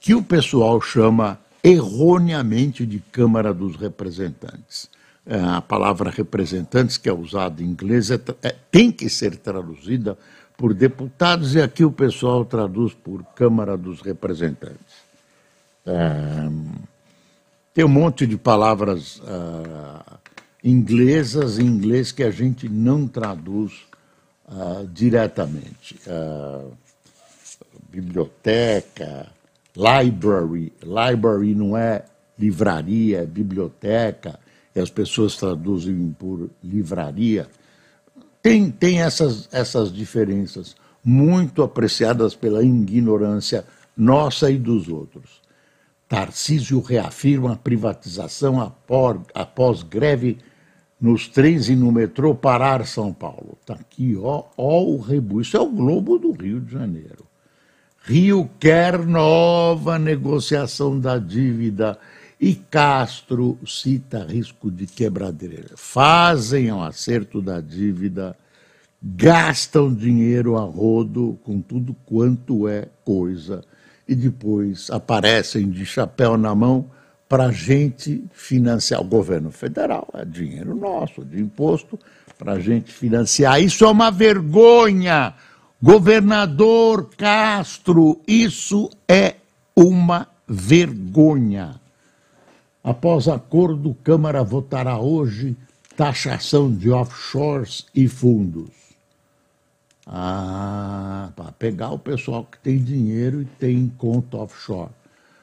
que 0.00 0.12
o 0.12 0.20
pessoal 0.20 0.80
chama 0.80 1.38
erroneamente 1.62 2.84
de 2.84 2.98
Câmara 2.98 3.54
dos 3.54 3.76
Representantes. 3.76 4.90
É, 5.24 5.38
a 5.38 5.60
palavra 5.60 6.10
representantes, 6.10 6.96
que 6.96 7.08
é 7.08 7.12
usada 7.12 7.62
em 7.62 7.66
inglês, 7.66 8.10
é, 8.10 8.20
é, 8.42 8.56
tem 8.72 8.90
que 8.90 9.08
ser 9.08 9.36
traduzida 9.36 10.18
por 10.56 10.74
deputados, 10.74 11.54
e 11.54 11.62
aqui 11.62 11.84
o 11.84 11.92
pessoal 11.92 12.44
traduz 12.44 12.92
por 12.92 13.22
Câmara 13.36 13.76
dos 13.76 14.00
Representantes. 14.00 14.96
É, 15.86 16.50
tem 17.72 17.84
um 17.84 17.88
monte 17.88 18.26
de 18.26 18.36
palavras 18.36 19.18
uh, 19.20 20.18
inglesas 20.62 21.58
em 21.58 21.66
inglês 21.66 22.10
que 22.12 22.22
a 22.22 22.30
gente 22.30 22.68
não 22.68 23.06
traduz 23.06 23.72
uh, 24.52 24.86
diretamente. 24.86 25.98
Uh, 26.06 26.72
biblioteca, 27.90 29.26
library. 29.76 30.72
Library 30.82 31.54
não 31.54 31.76
é 31.76 32.04
livraria, 32.38 33.22
é 33.22 33.26
biblioteca, 33.26 34.38
e 34.74 34.80
as 34.80 34.90
pessoas 34.90 35.36
traduzem 35.36 36.14
por 36.18 36.50
livraria. 36.62 37.48
Tem, 38.42 38.70
tem 38.70 39.02
essas, 39.02 39.48
essas 39.52 39.92
diferenças 39.92 40.74
muito 41.04 41.62
apreciadas 41.62 42.34
pela 42.34 42.62
ignorância 42.62 43.64
nossa 43.96 44.50
e 44.50 44.58
dos 44.58 44.88
outros. 44.88 45.42
Tarcísio 46.08 46.80
reafirma 46.80 47.52
a 47.52 47.56
privatização 47.56 48.60
após, 48.60 49.18
após 49.34 49.82
greve 49.82 50.38
nos 51.02 51.26
trens 51.26 51.68
e 51.68 51.74
no 51.74 51.90
metrô 51.90 52.32
parar 52.32 52.86
São 52.86 53.12
Paulo. 53.12 53.58
Está 53.60 53.74
aqui, 53.74 54.16
ó, 54.16 54.44
ó 54.56 54.82
o 54.84 55.00
rebu. 55.00 55.40
Isso 55.40 55.56
é 55.56 55.60
o 55.60 55.68
Globo 55.68 56.16
do 56.16 56.30
Rio 56.30 56.60
de 56.60 56.72
Janeiro. 56.72 57.26
Rio 58.04 58.48
quer 58.60 59.04
nova 59.04 59.98
negociação 59.98 60.98
da 61.00 61.18
dívida 61.18 61.98
e 62.40 62.54
Castro 62.54 63.58
cita 63.66 64.24
risco 64.24 64.70
de 64.70 64.86
quebradeira. 64.86 65.70
Fazem 65.76 66.70
o 66.70 66.80
acerto 66.80 67.42
da 67.42 67.60
dívida, 67.60 68.36
gastam 69.02 69.92
dinheiro 69.92 70.56
a 70.56 70.62
rodo 70.62 71.36
com 71.42 71.60
tudo 71.60 71.96
quanto 72.06 72.68
é 72.68 72.86
coisa 73.04 73.64
e 74.06 74.14
depois 74.14 74.88
aparecem 74.88 75.68
de 75.68 75.84
chapéu 75.84 76.36
na 76.36 76.54
mão 76.54 76.88
para 77.32 77.46
a 77.46 77.50
gente 77.50 78.22
financiar. 78.34 79.00
O 79.00 79.04
governo 79.04 79.50
federal 79.50 80.06
é 80.12 80.22
dinheiro 80.22 80.74
nosso, 80.74 81.24
de 81.24 81.40
imposto, 81.40 81.98
para 82.38 82.52
a 82.52 82.60
gente 82.60 82.92
financiar. 82.92 83.58
Isso 83.58 83.86
é 83.86 83.88
uma 83.88 84.10
vergonha. 84.10 85.32
Governador 85.82 87.08
Castro, 87.16 88.20
isso 88.28 88.90
é 89.08 89.36
uma 89.74 90.28
vergonha. 90.46 91.80
Após 92.84 93.26
acordo, 93.28 93.96
Câmara 94.04 94.42
votará 94.42 94.98
hoje 94.98 95.56
taxação 95.96 96.70
de 96.70 96.90
offshores 96.90 97.86
e 97.94 98.08
fundos. 98.08 98.68
Ah, 100.06 101.30
para 101.34 101.50
pegar 101.52 101.92
o 101.92 101.98
pessoal 101.98 102.44
que 102.44 102.58
tem 102.58 102.76
dinheiro 102.76 103.40
e 103.40 103.46
tem 103.46 103.90
conta 103.96 104.36
offshore. 104.36 104.90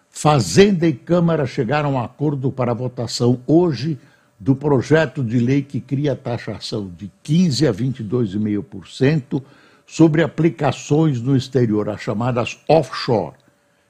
Fazenda 0.09 0.87
e 0.87 0.93
Câmara 0.93 1.45
chegaram 1.45 1.97
a 1.97 2.05
acordo 2.05 2.51
para 2.51 2.71
a 2.71 2.75
votação 2.75 3.39
hoje 3.47 3.97
do 4.39 4.55
projeto 4.55 5.23
de 5.23 5.39
lei 5.39 5.61
que 5.61 5.79
cria 5.79 6.13
a 6.13 6.15
taxação 6.15 6.89
de 6.97 7.11
15% 7.23 7.69
a 7.69 7.73
22,5% 7.73 9.41
sobre 9.85 10.21
aplicações 10.21 11.21
no 11.21 11.35
exterior, 11.35 11.89
as 11.89 12.01
chamadas 12.01 12.59
offshore, 12.67 13.35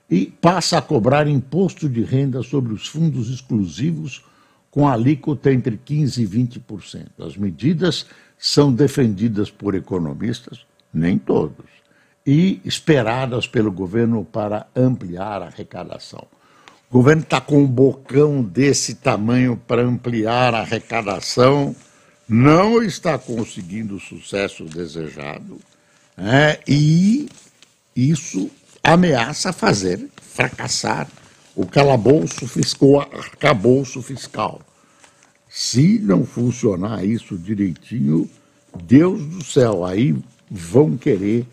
e 0.10 0.26
passa 0.26 0.78
a 0.78 0.82
cobrar 0.82 1.28
imposto 1.28 1.88
de 1.88 2.04
renda 2.04 2.42
sobre 2.42 2.74
os 2.74 2.88
fundos 2.88 3.30
exclusivos 3.30 4.24
com 4.72 4.88
alíquota 4.88 5.52
entre 5.52 5.78
15% 5.78 6.18
e 6.20 6.28
20%. 6.28 7.08
As 7.20 7.36
medidas 7.36 8.06
são 8.38 8.74
defendidas 8.74 9.52
por 9.52 9.76
economistas, 9.76 10.66
nem 10.94 11.18
todos, 11.18 11.66
e 12.32 12.62
esperadas 12.64 13.48
pelo 13.48 13.72
governo 13.72 14.24
para 14.24 14.68
ampliar 14.76 15.42
a 15.42 15.48
arrecadação. 15.48 16.28
O 16.88 16.94
governo 16.94 17.24
está 17.24 17.42
com 17.42 17.64
um 17.64 17.66
bocão 17.66 18.44
desse 18.44 18.94
tamanho 18.94 19.60
para 19.68 19.82
ampliar 19.82 20.54
a 20.54 20.60
arrecadação, 20.60 21.76
não 22.28 22.84
está 22.84 23.18
conseguindo 23.18 23.96
o 23.96 24.00
sucesso 24.00 24.64
desejado, 24.66 25.60
né? 26.16 26.60
e 26.68 27.28
isso 27.96 28.52
ameaça 28.84 29.52
fazer 29.52 30.08
fracassar 30.22 31.08
o 31.56 31.66
calabouço 31.66 32.48
fiscal, 32.48 33.10
arcabouço 33.12 34.04
fiscal. 34.04 34.62
Se 35.50 35.98
não 35.98 36.24
funcionar 36.24 37.04
isso 37.04 37.36
direitinho, 37.36 38.30
Deus 38.84 39.20
do 39.26 39.44
céu, 39.44 39.84
aí 39.84 40.16
vão 40.48 40.96
querer 40.96 41.48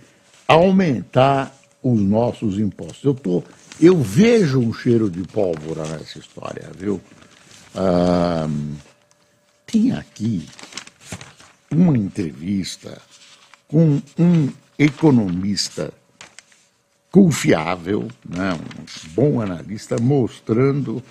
aumentar 0.47 1.55
os 1.83 2.01
nossos 2.01 2.59
impostos. 2.59 3.05
Eu 3.05 3.15
tô, 3.15 3.43
eu 3.81 4.01
vejo 4.01 4.59
um 4.59 4.73
cheiro 4.73 5.11
de 5.11 5.23
pólvora 5.23 5.87
nessa 5.87 6.19
história, 6.19 6.71
viu? 6.77 7.01
Ah, 7.75 8.49
tem 9.67 9.93
aqui 9.93 10.47
uma 11.71 11.97
entrevista 11.97 13.01
com 13.69 14.01
um 14.19 14.49
economista 14.79 15.93
confiável, 17.11 18.09
né, 18.29 18.53
um 18.53 19.11
bom 19.13 19.41
analista, 19.41 19.97
mostrando. 20.01 21.03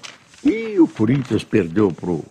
E 0.43 0.79
o 0.79 0.87
Corinthians 0.87 1.43
perdeu 1.43 1.91
para 1.91 2.11
o 2.11 2.23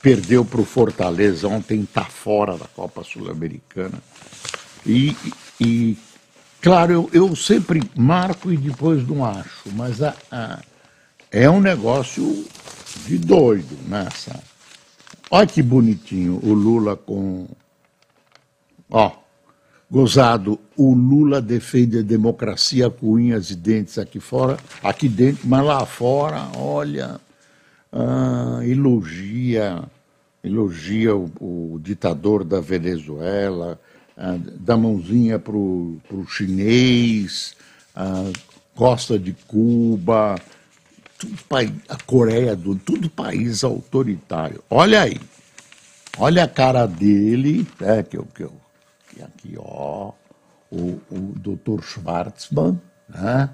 perdeu 0.00 0.42
o 0.42 0.64
Fortaleza 0.64 1.48
ontem, 1.48 1.80
está 1.80 2.04
fora 2.04 2.58
da 2.58 2.66
Copa 2.66 3.02
Sul-Americana. 3.02 3.98
E, 4.86 5.16
e 5.60 5.96
Claro, 6.64 6.90
eu, 6.94 7.10
eu 7.12 7.36
sempre 7.36 7.82
marco 7.94 8.50
e 8.50 8.56
depois 8.56 9.06
não 9.06 9.22
acho, 9.22 9.70
mas 9.74 10.02
a, 10.02 10.14
a, 10.32 10.62
é 11.30 11.48
um 11.50 11.60
negócio 11.60 12.46
de 13.04 13.18
doido 13.18 13.76
nessa. 13.86 14.42
Olha 15.30 15.46
que 15.46 15.62
bonitinho 15.62 16.40
o 16.42 16.54
Lula 16.54 16.96
com. 16.96 17.46
Ó, 18.90 19.12
gozado, 19.90 20.58
o 20.74 20.94
Lula 20.94 21.42
defende 21.42 21.98
a 21.98 22.02
democracia 22.02 22.88
com 22.88 23.12
unhas 23.12 23.50
e 23.50 23.56
dentes 23.56 23.98
aqui 23.98 24.18
fora, 24.18 24.56
aqui 24.82 25.06
dentro, 25.06 25.46
mas 25.46 25.62
lá 25.62 25.84
fora, 25.84 26.48
olha, 26.56 27.20
ah, 27.92 28.60
elogia, 28.62 29.84
elogia 30.42 31.14
o, 31.14 31.30
o 31.74 31.78
ditador 31.78 32.42
da 32.42 32.58
Venezuela 32.58 33.78
ah, 34.16 34.38
dá 34.38 34.76
mãozinha 34.76 35.38
para 35.38 35.56
o 35.56 36.00
chinês, 36.28 37.54
ah, 37.94 38.30
Costa 38.74 39.18
de 39.18 39.32
Cuba, 39.46 40.36
tudo, 41.18 41.38
a 41.88 41.96
Coreia 42.04 42.56
do 42.56 42.74
tudo 42.74 43.08
país 43.08 43.62
autoritário. 43.62 44.62
Olha 44.68 45.02
aí, 45.02 45.20
olha 46.18 46.44
a 46.44 46.48
cara 46.48 46.86
dele, 46.86 47.66
é, 47.80 48.02
que, 48.02 48.16
eu, 48.16 48.26
que, 48.34 48.42
eu, 48.42 48.52
que 49.10 49.22
aqui, 49.22 49.54
ó, 49.58 50.12
o, 50.70 51.00
o 51.10 51.34
Dr. 51.36 51.82
Schwartzman, 51.82 52.80
né? 53.08 53.50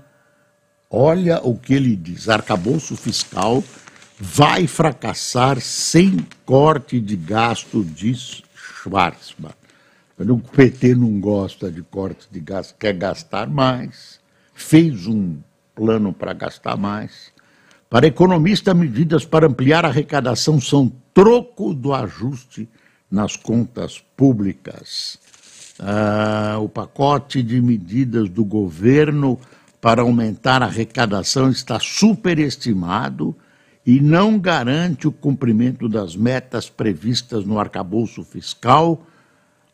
olha 0.90 1.40
o 1.42 1.56
que 1.56 1.74
ele 1.74 1.94
diz, 1.94 2.28
arcabouço 2.28 2.96
fiscal 2.96 3.62
vai 4.18 4.66
fracassar 4.66 5.60
sem 5.60 6.18
corte 6.44 7.00
de 7.00 7.16
gasto, 7.16 7.82
diz 7.82 8.42
Schwartzman. 8.54 9.59
O 10.28 10.38
PT 10.38 10.94
não 10.94 11.18
gosta 11.18 11.72
de 11.72 11.82
cortes 11.82 12.28
de 12.30 12.40
gasto, 12.40 12.76
quer 12.78 12.92
gastar 12.92 13.48
mais, 13.48 14.20
fez 14.52 15.06
um 15.06 15.38
plano 15.74 16.12
para 16.12 16.34
gastar 16.34 16.76
mais. 16.76 17.32
Para 17.88 18.06
economista, 18.06 18.74
medidas 18.74 19.24
para 19.24 19.46
ampliar 19.46 19.86
a 19.86 19.88
arrecadação 19.88 20.60
são 20.60 20.92
troco 21.14 21.72
do 21.72 21.94
ajuste 21.94 22.68
nas 23.10 23.34
contas 23.34 23.98
públicas. 24.14 25.18
Ah, 25.78 26.58
o 26.60 26.68
pacote 26.68 27.42
de 27.42 27.58
medidas 27.62 28.28
do 28.28 28.44
governo 28.44 29.40
para 29.80 30.02
aumentar 30.02 30.62
a 30.62 30.66
arrecadação 30.66 31.50
está 31.50 31.80
superestimado 31.80 33.34
e 33.86 33.98
não 33.98 34.38
garante 34.38 35.08
o 35.08 35.12
cumprimento 35.12 35.88
das 35.88 36.14
metas 36.14 36.68
previstas 36.68 37.46
no 37.46 37.58
arcabouço 37.58 38.22
fiscal 38.22 39.06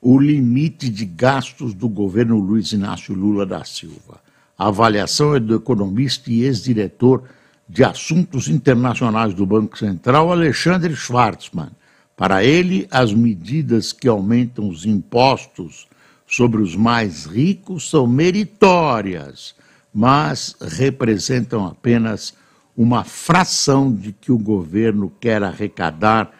o 0.09 0.21
limite 0.21 0.89
de 0.89 1.05
gastos 1.05 1.75
do 1.75 1.89
governo 1.89 2.39
Luiz 2.39 2.71
Inácio 2.71 3.13
Lula 3.13 3.45
da 3.45 3.65
Silva. 3.65 4.21
A 4.57 4.69
avaliação 4.69 5.35
é 5.35 5.41
do 5.41 5.57
economista 5.57 6.31
e 6.31 6.45
ex-diretor 6.45 7.25
de 7.69 7.83
Assuntos 7.83 8.47
Internacionais 8.47 9.35
do 9.35 9.45
Banco 9.45 9.77
Central, 9.77 10.31
Alexandre 10.31 10.95
Schwartzman. 10.95 11.71
Para 12.17 12.45
ele, 12.45 12.87
as 12.89 13.13
medidas 13.13 13.93
que 13.93 14.07
aumentam 14.07 14.69
os 14.69 14.87
impostos 14.87 15.89
sobre 16.25 16.63
os 16.63 16.77
mais 16.77 17.25
ricos 17.25 17.91
são 17.91 18.07
meritórias, 18.07 19.57
mas 19.93 20.55
representam 20.61 21.67
apenas 21.67 22.33
uma 22.77 23.03
fração 23.03 23.93
de 23.93 24.13
que 24.13 24.31
o 24.31 24.39
governo 24.39 25.13
quer 25.19 25.43
arrecadar 25.43 26.31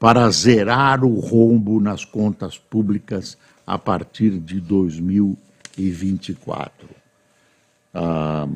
para 0.00 0.28
zerar 0.30 1.04
o 1.04 1.20
rombo 1.20 1.78
nas 1.78 2.04
contas 2.06 2.56
públicas 2.56 3.36
a 3.66 3.78
partir 3.78 4.40
de 4.40 4.58
2024. 4.58 6.88
Ah, 7.92 8.48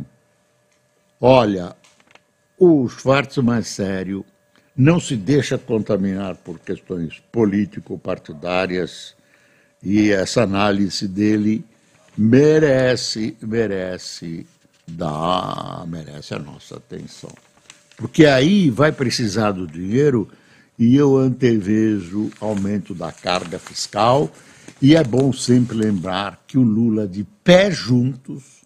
olha, 1.20 1.76
o 2.58 2.88
Schwartzman 2.88 3.58
é 3.58 3.62
sério, 3.62 4.24
não 4.74 4.98
se 4.98 5.14
deixa 5.16 5.58
contaminar 5.58 6.36
por 6.36 6.58
questões 6.58 7.22
político-partidárias 7.30 9.14
e 9.82 10.10
essa 10.10 10.44
análise 10.44 11.06
dele 11.06 11.62
merece, 12.16 13.36
merece 13.42 14.46
dar, 14.86 15.86
merece 15.86 16.32
a 16.32 16.38
nossa 16.38 16.78
atenção. 16.78 17.34
Porque 17.98 18.24
aí 18.24 18.70
vai 18.70 18.92
precisar 18.92 19.52
do 19.52 19.66
dinheiro 19.66 20.26
e 20.78 20.96
eu 20.96 21.16
antevejo 21.16 22.30
aumento 22.40 22.94
da 22.94 23.12
carga 23.12 23.58
fiscal. 23.58 24.30
E 24.80 24.96
é 24.96 25.04
bom 25.04 25.32
sempre 25.32 25.76
lembrar 25.76 26.42
que 26.46 26.58
o 26.58 26.62
Lula, 26.62 27.06
de 27.06 27.24
pé 27.42 27.70
juntos, 27.70 28.62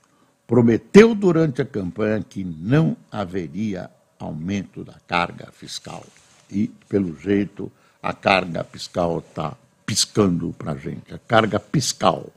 prometeu 0.46 1.14
durante 1.14 1.60
a 1.60 1.64
campanha 1.64 2.24
que 2.26 2.42
não 2.42 2.96
haveria 3.12 3.90
aumento 4.18 4.82
da 4.82 4.96
carga 5.06 5.48
fiscal. 5.52 6.04
E, 6.50 6.68
pelo 6.88 7.14
jeito, 7.20 7.70
a 8.02 8.12
carga 8.12 8.64
fiscal 8.64 9.18
está 9.18 9.54
piscando 9.84 10.54
para 10.56 10.72
a 10.72 10.76
gente 10.76 11.14
a 11.14 11.18
carga 11.18 11.58
fiscal 11.58 12.32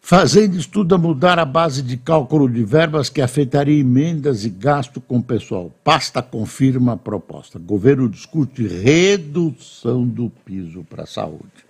fazendo 0.00 0.56
estudo 0.56 0.94
a 0.94 0.98
mudar 0.98 1.38
a 1.38 1.44
base 1.44 1.82
de 1.82 1.96
cálculo 1.96 2.48
de 2.48 2.64
verbas 2.64 3.10
que 3.10 3.20
afetaria 3.20 3.78
emendas 3.78 4.44
e 4.44 4.50
gasto 4.50 5.00
com 5.00 5.20
pessoal. 5.20 5.72
Pasta 5.84 6.22
confirma 6.22 6.94
a 6.94 6.96
proposta. 6.96 7.58
Governo 7.58 8.08
discute 8.08 8.66
redução 8.66 10.06
do 10.06 10.30
piso 10.44 10.84
para 10.84 11.04
a 11.04 11.06
saúde. 11.06 11.66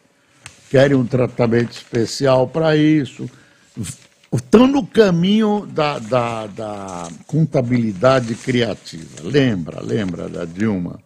Querem 0.71 0.97
um 0.97 1.07
tratamento 1.07 1.73
especial 1.73 2.47
para 2.47 2.77
isso. 2.77 3.29
Estão 4.33 4.67
no 4.67 4.87
caminho 4.87 5.67
da, 5.67 5.99
da, 5.99 6.47
da 6.47 7.09
contabilidade 7.27 8.35
criativa. 8.35 9.23
Lembra, 9.25 9.83
lembra 9.83 10.29
da 10.29 10.45
Dilma? 10.45 11.01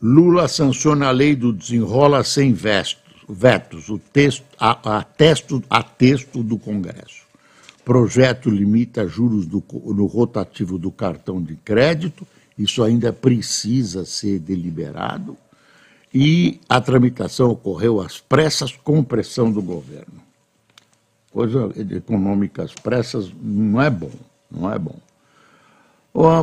Lula 0.00 0.46
sanciona 0.46 1.08
a 1.08 1.10
lei 1.10 1.34
do 1.34 1.52
desenrola 1.52 2.22
sem 2.22 2.52
vesto 2.52 3.03
vetos 3.28 3.88
o 3.88 3.98
texto, 3.98 4.44
a, 4.58 4.98
a, 4.98 5.02
texto, 5.02 5.62
a 5.68 5.82
texto 5.82 6.42
do 6.42 6.58
Congresso. 6.58 7.24
Projeto 7.84 8.48
limita 8.48 9.06
juros 9.06 9.46
do, 9.46 9.62
no 9.72 10.06
rotativo 10.06 10.78
do 10.78 10.90
cartão 10.90 11.42
de 11.42 11.56
crédito, 11.56 12.26
isso 12.58 12.82
ainda 12.82 13.12
precisa 13.12 14.04
ser 14.04 14.38
deliberado, 14.38 15.36
e 16.12 16.60
a 16.68 16.80
tramitação 16.80 17.50
ocorreu 17.50 18.00
às 18.00 18.20
pressas 18.20 18.72
com 18.72 19.02
pressão 19.02 19.50
do 19.50 19.60
governo. 19.60 20.22
Coisa 21.32 21.72
econômica 21.90 22.62
às 22.62 22.72
pressas 22.72 23.30
não 23.42 23.82
é 23.82 23.90
bom, 23.90 24.12
não 24.48 24.72
é 24.72 24.78
bom. 24.78 24.96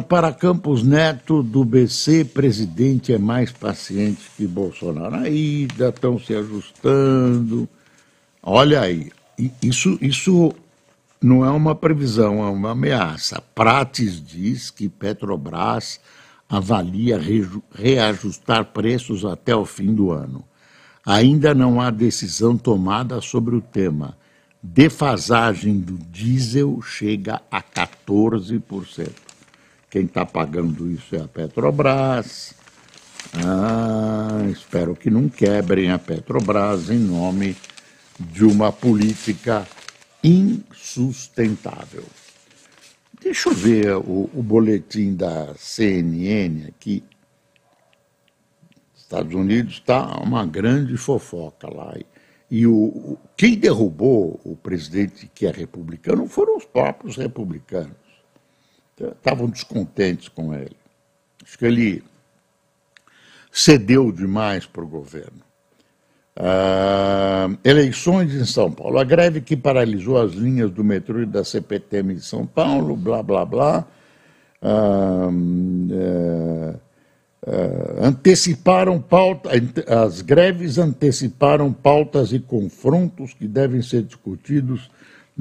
Para 0.10 0.34
Campos 0.34 0.84
Neto, 0.84 1.42
do 1.42 1.64
BC, 1.64 2.26
presidente 2.26 3.14
é 3.14 3.18
mais 3.18 3.54
paciente 3.54 4.30
que 4.36 4.46
Bolsonaro. 4.46 5.16
Já 5.78 5.88
estão 5.88 6.20
se 6.20 6.36
ajustando. 6.36 7.70
Olha 8.44 8.82
aí, 8.82 9.10
isso, 9.64 9.98
isso 10.02 10.54
não 11.22 11.46
é 11.46 11.50
uma 11.50 11.74
previsão, 11.74 12.44
é 12.44 12.50
uma 12.50 12.72
ameaça. 12.72 13.42
Prates 13.56 14.22
diz 14.22 14.70
que 14.70 14.90
Petrobras 14.90 16.02
avalia 16.50 17.18
reajustar 17.74 18.66
preços 18.66 19.24
até 19.24 19.56
o 19.56 19.64
fim 19.64 19.96
do 19.96 20.12
ano. 20.12 20.44
Ainda 21.06 21.56
não 21.56 21.80
há 21.80 21.90
decisão 21.90 22.58
tomada 22.58 23.22
sobre 23.22 23.56
o 23.56 23.62
tema. 23.62 24.18
defasagem 24.62 25.80
do 25.80 25.98
diesel 25.98 26.82
chega 26.82 27.42
a 27.50 27.64
14%. 27.64 29.31
Quem 29.92 30.06
está 30.06 30.26
pagando 30.26 30.90
isso 30.90 31.18
é 31.18 31.20
a 31.20 31.28
Petrobras. 31.28 32.56
Ah, 33.46 34.48
espero 34.50 34.96
que 34.96 35.10
não 35.10 35.28
quebrem 35.28 35.92
a 35.92 36.00
Petrobras 36.00 36.90
em 36.90 36.98
nome 36.98 37.58
de 38.18 38.46
uma 38.46 38.72
política 38.72 39.68
insustentável. 40.24 42.06
Deixa 43.22 43.50
eu 43.50 43.54
ver 43.54 43.98
o, 43.98 44.30
o 44.34 44.42
boletim 44.42 45.14
da 45.14 45.54
CNN 45.58 46.68
aqui. 46.70 47.04
Estados 48.96 49.36
Unidos 49.36 49.74
está 49.74 50.22
uma 50.22 50.46
grande 50.46 50.96
fofoca 50.96 51.70
lá. 51.70 51.94
E 52.50 52.66
o, 52.66 53.18
quem 53.36 53.58
derrubou 53.58 54.40
o 54.46 54.56
presidente 54.56 55.30
que 55.36 55.46
é 55.46 55.52
republicano 55.52 56.28
foram 56.28 56.56
os 56.56 56.64
próprios 56.64 57.18
republicanos. 57.18 58.11
Estavam 59.10 59.48
descontentes 59.48 60.28
com 60.28 60.54
ele. 60.54 60.76
Acho 61.44 61.58
que 61.58 61.66
ele 61.66 62.04
cedeu 63.52 64.12
demais 64.12 64.66
para 64.66 64.84
o 64.84 64.88
governo. 64.88 65.42
Uh, 66.38 67.58
eleições 67.64 68.34
em 68.34 68.46
São 68.46 68.72
Paulo. 68.72 68.98
A 68.98 69.04
greve 69.04 69.42
que 69.42 69.58
paralisou 69.58 70.18
as 70.18 70.32
linhas 70.32 70.72
do 70.72 70.84
metrô 70.84 71.22
e 71.22 71.26
da 71.26 71.44
CPTM 71.44 72.14
em 72.14 72.20
São 72.20 72.46
Paulo, 72.46 72.96
blá, 72.96 73.22
blá, 73.22 73.46
blá. 73.46 73.86
Uh, 74.64 75.28
uh, 75.92 76.80
anteciparam 78.02 79.02
pauta, 79.02 79.50
as 79.88 80.22
greves 80.22 80.78
anteciparam 80.78 81.74
pautas 81.74 82.32
e 82.32 82.40
confrontos 82.40 83.34
que 83.34 83.48
devem 83.48 83.82
ser 83.82 84.04
discutidos 84.04 84.90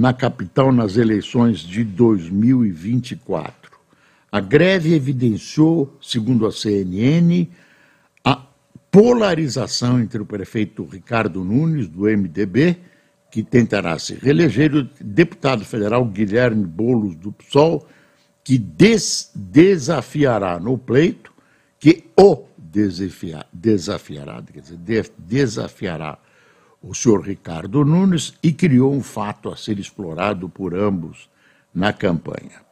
na 0.00 0.14
capital 0.14 0.72
nas 0.72 0.96
eleições 0.96 1.58
de 1.58 1.84
2024. 1.84 3.54
A 4.32 4.40
greve 4.40 4.94
evidenciou, 4.94 5.94
segundo 6.00 6.46
a 6.46 6.52
CNN, 6.52 7.46
polarização 8.90 10.00
entre 10.00 10.22
o 10.22 10.24
prefeito 10.24 10.84
Ricardo 10.84 11.44
Nunes, 11.44 11.86
do 11.86 12.04
MDB, 12.04 12.78
que 13.30 13.42
tentará 13.42 13.98
se 13.98 14.14
reeleger, 14.14 14.72
e 14.72 14.78
o 14.78 14.90
deputado 15.02 15.66
federal 15.66 16.02
Guilherme 16.06 16.64
Boulos, 16.64 17.14
do 17.14 17.30
PSOL, 17.30 17.86
que 18.42 18.56
des 18.56 19.30
desafiará 19.34 20.58
no 20.58 20.78
pleito, 20.78 21.30
que 21.78 22.04
o 22.18 22.46
desafia 22.56 23.44
desafiará, 23.52 24.42
quer 24.50 24.62
dizer, 24.62 24.78
de 24.78 25.10
desafiará 25.18 26.18
o 26.82 26.94
senhor 26.94 27.20
Ricardo 27.20 27.84
Nunes 27.84 28.34
e 28.42 28.52
criou 28.52 28.92
um 28.92 29.02
fato 29.02 29.50
a 29.50 29.56
ser 29.56 29.78
explorado 29.78 30.48
por 30.48 30.74
ambos 30.74 31.28
na 31.74 31.92
campanha. 31.92 32.62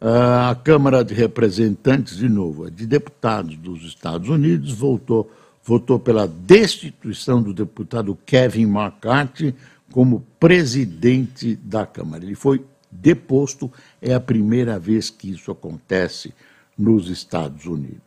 A 0.00 0.56
Câmara 0.62 1.04
de 1.04 1.12
Representantes, 1.12 2.16
de 2.16 2.28
novo, 2.28 2.70
de 2.70 2.86
deputados 2.86 3.56
dos 3.56 3.82
Estados 3.82 4.28
Unidos, 4.28 4.72
votou, 4.72 5.30
votou 5.64 5.98
pela 5.98 6.28
destituição 6.28 7.42
do 7.42 7.52
deputado 7.52 8.16
Kevin 8.24 8.66
McCarthy 8.66 9.54
como 9.90 10.24
presidente 10.38 11.56
da 11.56 11.84
Câmara. 11.84 12.24
Ele 12.24 12.36
foi 12.36 12.64
deposto, 12.90 13.70
é 14.00 14.14
a 14.14 14.20
primeira 14.20 14.78
vez 14.78 15.10
que 15.10 15.30
isso 15.30 15.50
acontece 15.50 16.32
nos 16.78 17.10
Estados 17.10 17.66
Unidos. 17.66 18.00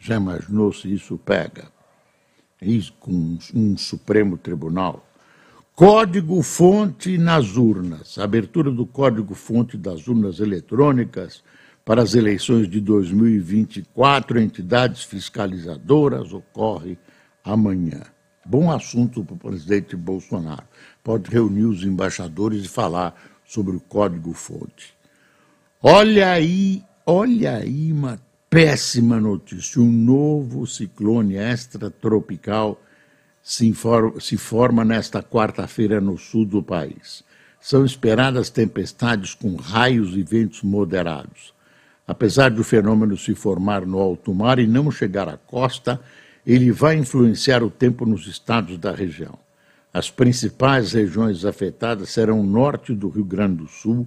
Já 0.00 0.16
imaginou 0.16 0.72
se 0.72 0.92
isso 0.92 1.16
pega? 1.16 1.70
Isso 2.62 2.94
com 3.00 3.36
um 3.54 3.76
Supremo 3.76 4.38
Tribunal? 4.38 5.04
Código-fonte 5.74 7.18
nas 7.18 7.56
urnas. 7.56 8.18
A 8.18 8.24
abertura 8.24 8.70
do 8.70 8.86
código-fonte 8.86 9.76
das 9.76 10.06
urnas 10.06 10.38
eletrônicas 10.38 11.42
para 11.84 12.02
as 12.02 12.14
eleições 12.14 12.68
de 12.68 12.80
2024, 12.80 14.40
entidades 14.40 15.02
fiscalizadoras, 15.02 16.32
ocorre 16.32 16.96
amanhã. 17.44 18.02
Bom 18.46 18.70
assunto 18.70 19.24
para 19.24 19.34
o 19.34 19.38
presidente 19.38 19.96
Bolsonaro. 19.96 20.64
Pode 21.02 21.30
reunir 21.30 21.64
os 21.64 21.82
embaixadores 21.82 22.64
e 22.64 22.68
falar 22.68 23.14
sobre 23.44 23.74
o 23.76 23.80
código-fonte. 23.80 24.94
Olha 25.82 26.30
aí, 26.30 26.84
olha 27.04 27.56
aí 27.56 27.92
uma 27.92 28.20
péssima 28.52 29.18
notícia. 29.18 29.80
Um 29.80 29.90
novo 29.90 30.66
ciclone 30.66 31.36
extratropical 31.36 32.78
se, 33.42 33.72
se 34.20 34.36
forma 34.36 34.84
nesta 34.84 35.22
quarta-feira 35.22 36.02
no 36.02 36.18
sul 36.18 36.44
do 36.44 36.62
país. 36.62 37.24
São 37.58 37.82
esperadas 37.82 38.50
tempestades 38.50 39.34
com 39.34 39.56
raios 39.56 40.14
e 40.14 40.22
ventos 40.22 40.62
moderados. 40.62 41.54
Apesar 42.06 42.50
do 42.50 42.62
fenômeno 42.62 43.16
se 43.16 43.34
formar 43.34 43.86
no 43.86 43.98
alto 43.98 44.34
mar 44.34 44.58
e 44.58 44.66
não 44.66 44.90
chegar 44.90 45.30
à 45.30 45.38
costa, 45.38 45.98
ele 46.46 46.70
vai 46.70 46.98
influenciar 46.98 47.62
o 47.62 47.70
tempo 47.70 48.04
nos 48.04 48.26
estados 48.26 48.76
da 48.76 48.92
região. 48.92 49.38
As 49.94 50.10
principais 50.10 50.92
regiões 50.92 51.46
afetadas 51.46 52.10
serão 52.10 52.40
o 52.40 52.46
norte 52.46 52.92
do 52.92 53.08
Rio 53.08 53.24
Grande 53.24 53.62
do 53.62 53.68
Sul, 53.68 54.06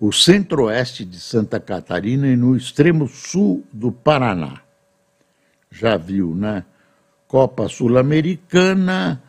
o 0.00 0.12
centro-oeste 0.12 1.04
de 1.04 1.18
Santa 1.18 1.58
Catarina 1.58 2.28
e 2.28 2.36
no 2.36 2.56
extremo 2.56 3.08
sul 3.08 3.64
do 3.72 3.90
Paraná. 3.90 4.60
Já 5.70 5.96
viu, 5.96 6.34
né? 6.34 6.64
Copa 7.26 7.68
Sul-Americana, 7.68 9.22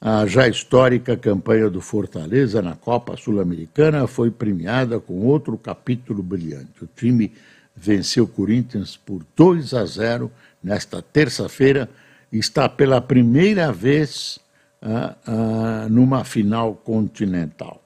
a 0.00 0.24
já 0.24 0.46
histórica 0.46 1.16
campanha 1.16 1.68
do 1.68 1.80
Fortaleza 1.80 2.62
na 2.62 2.76
Copa 2.76 3.16
Sul-Americana 3.16 4.06
foi 4.06 4.30
premiada 4.30 5.00
com 5.00 5.26
outro 5.26 5.58
capítulo 5.58 6.22
brilhante. 6.22 6.84
O 6.84 6.88
time 6.94 7.32
venceu 7.74 8.24
o 8.24 8.28
Corinthians 8.28 8.96
por 8.96 9.24
2 9.34 9.74
a 9.74 9.84
0 9.84 10.30
nesta 10.62 11.02
terça-feira 11.02 11.88
e 12.30 12.38
está 12.38 12.68
pela 12.68 13.00
primeira 13.00 13.72
vez 13.72 14.38
ah, 14.80 15.16
ah, 15.26 15.86
numa 15.90 16.24
final 16.24 16.74
continental. 16.74 17.82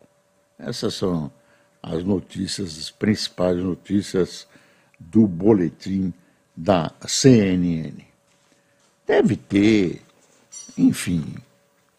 Essas 0.59 0.95
são 0.95 1.31
as 1.87 2.03
notícias, 2.03 2.79
as 2.79 2.91
principais 2.91 3.57
notícias 3.59 4.47
do 4.99 5.27
boletim 5.27 6.15
da 6.57 6.91
CNN. 7.07 7.93
Deve 9.07 9.37
ter, 9.37 10.01
enfim, 10.79 11.35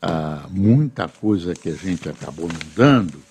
ah, 0.01 0.47
muita 0.49 1.07
coisa 1.07 1.53
que 1.53 1.69
a 1.69 1.75
gente 1.75 2.09
acabou 2.09 2.47
não 2.47 2.59
dando, 2.75 3.21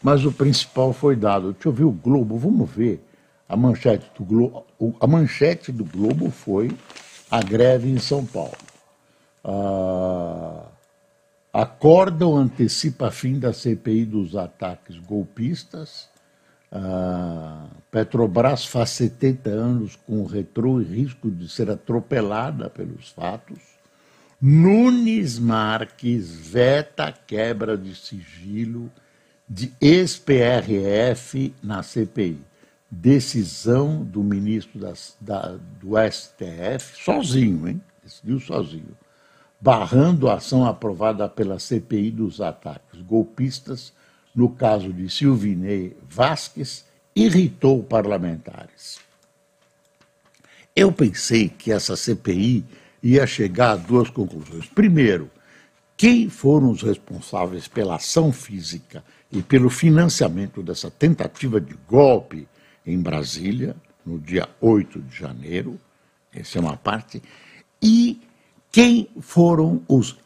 mas 0.00 0.24
o 0.24 0.30
principal 0.30 0.92
foi 0.92 1.16
dado. 1.16 1.52
Deixa 1.52 1.68
eu 1.68 1.72
ver 1.72 1.84
o 1.84 1.90
Globo, 1.90 2.38
vamos 2.38 2.70
ver. 2.70 3.04
A 3.48 3.56
manchete 3.56 4.08
do 4.16 4.24
Globo, 4.24 4.64
a 5.00 5.06
manchete 5.06 5.72
do 5.72 5.84
Globo 5.84 6.30
foi 6.30 6.70
a 7.28 7.42
greve 7.42 7.90
em 7.90 7.98
São 7.98 8.24
Paulo. 8.24 8.56
Ah, 9.42 10.62
acórdão 11.54 12.36
antecipa 12.36 13.12
fim 13.12 13.38
da 13.38 13.52
CPI 13.52 14.04
dos 14.04 14.34
ataques 14.34 14.98
golpistas. 14.98 16.08
Petrobras 17.92 18.66
faz 18.66 18.90
70 18.90 19.50
anos 19.50 19.94
com 19.94 20.24
retrô 20.26 20.80
e 20.80 20.84
risco 20.84 21.30
de 21.30 21.48
ser 21.48 21.70
atropelada 21.70 22.68
pelos 22.68 23.10
fatos. 23.10 23.60
Nunes 24.42 25.38
Marques 25.38 26.34
veta 26.34 27.12
quebra 27.12 27.78
de 27.78 27.94
sigilo 27.94 28.90
de 29.48 29.72
ex-PRF 29.80 31.54
na 31.62 31.84
CPI. 31.84 32.40
Decisão 32.90 34.02
do 34.02 34.24
ministro 34.24 34.80
das, 34.80 35.16
da, 35.20 35.56
do 35.80 35.92
STF, 36.10 37.02
sozinho, 37.02 37.68
hein? 37.68 37.80
Decidiu 38.02 38.40
sozinho, 38.40 38.96
barrando 39.64 40.28
a 40.28 40.34
ação 40.34 40.66
aprovada 40.66 41.26
pela 41.26 41.58
CPI 41.58 42.10
dos 42.10 42.38
ataques 42.42 43.00
golpistas 43.00 43.94
no 44.34 44.50
caso 44.50 44.92
de 44.92 45.08
Silvinei 45.08 45.96
Vasques, 46.06 46.84
irritou 47.16 47.82
parlamentares. 47.82 48.98
Eu 50.76 50.92
pensei 50.92 51.48
que 51.48 51.72
essa 51.72 51.96
CPI 51.96 52.62
ia 53.02 53.26
chegar 53.26 53.70
a 53.70 53.76
duas 53.76 54.10
conclusões. 54.10 54.66
Primeiro, 54.66 55.30
quem 55.96 56.28
foram 56.28 56.70
os 56.70 56.82
responsáveis 56.82 57.66
pela 57.66 57.96
ação 57.96 58.30
física 58.34 59.02
e 59.32 59.40
pelo 59.40 59.70
financiamento 59.70 60.62
dessa 60.62 60.90
tentativa 60.90 61.58
de 61.58 61.74
golpe 61.88 62.46
em 62.84 63.00
Brasília, 63.00 63.74
no 64.04 64.18
dia 64.18 64.46
8 64.60 65.00
de 65.00 65.16
janeiro, 65.16 65.80
essa 66.34 66.58
é 66.58 66.60
uma 66.60 66.76
parte, 66.76 67.22
e 67.80 68.20
quem 68.74 69.08
foram 69.20 69.80
os 69.86 70.16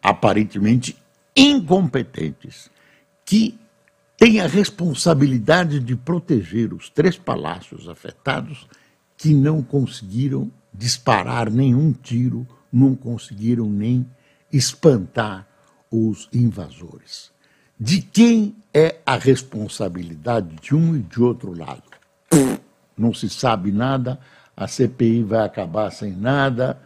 aparentemente 0.00 0.96
incompetentes 1.36 2.70
que 3.24 3.58
tem 4.16 4.38
a 4.38 4.46
responsabilidade 4.46 5.80
de 5.80 5.96
proteger 5.96 6.72
os 6.72 6.88
três 6.88 7.18
palácios 7.18 7.88
afetados 7.88 8.68
que 9.18 9.34
não 9.34 9.64
conseguiram 9.64 10.48
disparar 10.72 11.50
nenhum 11.50 11.92
tiro, 11.92 12.46
não 12.72 12.94
conseguiram 12.94 13.68
nem 13.68 14.08
espantar 14.52 15.44
os 15.90 16.28
invasores. 16.32 17.32
De 17.80 18.00
quem 18.00 18.54
é 18.72 19.00
a 19.04 19.16
responsabilidade 19.16 20.54
de 20.62 20.72
um 20.72 20.94
e 20.94 21.00
de 21.00 21.20
outro 21.20 21.52
lado? 21.52 21.82
Não 22.96 23.12
se 23.12 23.28
sabe 23.28 23.72
nada, 23.72 24.20
a 24.56 24.68
CPI 24.68 25.24
vai 25.24 25.44
acabar 25.44 25.90
sem 25.90 26.12
nada, 26.12 26.80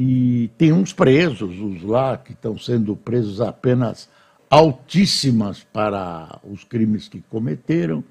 e 0.00 0.46
tem 0.56 0.72
uns 0.72 0.92
presos, 0.92 1.58
os 1.58 1.82
lá 1.82 2.16
que 2.16 2.30
estão 2.30 2.56
sendo 2.56 2.94
presos 2.94 3.40
apenas 3.40 4.08
altíssimas 4.48 5.64
para 5.72 6.38
os 6.44 6.62
crimes 6.62 7.08
que 7.08 7.20
cometeram. 7.22 8.04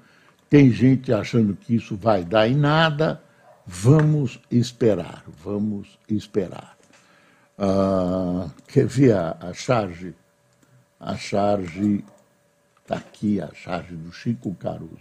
Tem 0.50 0.70
gente 0.70 1.10
achando 1.14 1.56
que 1.56 1.74
isso 1.74 1.96
vai 1.96 2.22
dar 2.22 2.46
em 2.46 2.54
nada. 2.54 3.22
Vamos 3.64 4.38
esperar, 4.50 5.24
vamos 5.42 5.98
esperar. 6.10 6.76
Ah, 7.56 8.50
quer 8.66 8.84
ver 8.84 9.14
a, 9.14 9.38
a 9.40 9.54
charge? 9.54 10.14
A 11.00 11.16
charge 11.16 12.04
está 12.82 12.96
aqui, 12.96 13.40
a 13.40 13.48
charge 13.54 13.96
do 13.96 14.12
Chico 14.12 14.54
Caruso. 14.56 14.92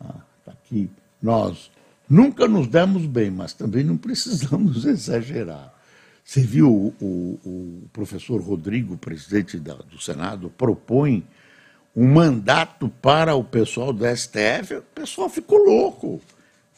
Está 0.00 0.14
ah, 0.46 0.50
aqui. 0.50 0.90
Nós 1.20 1.70
nunca 2.08 2.46
nos 2.46 2.66
demos 2.66 3.06
bem, 3.06 3.30
mas 3.30 3.52
também 3.52 3.84
não 3.84 3.96
precisamos 3.96 4.84
exagerar. 4.86 5.72
Você 6.24 6.40
viu 6.40 6.70
o, 6.70 6.94
o, 7.00 7.40
o 7.44 7.88
professor 7.92 8.40
Rodrigo, 8.40 8.96
presidente 8.96 9.58
da, 9.58 9.74
do 9.74 10.00
Senado, 10.00 10.50
propõe 10.50 11.26
um 11.94 12.10
mandato 12.10 12.88
para 12.88 13.34
o 13.34 13.44
pessoal 13.44 13.92
do 13.92 14.04
STF, 14.04 14.76
o 14.76 14.82
pessoal 14.94 15.28
ficou 15.28 15.58
louco. 15.58 16.20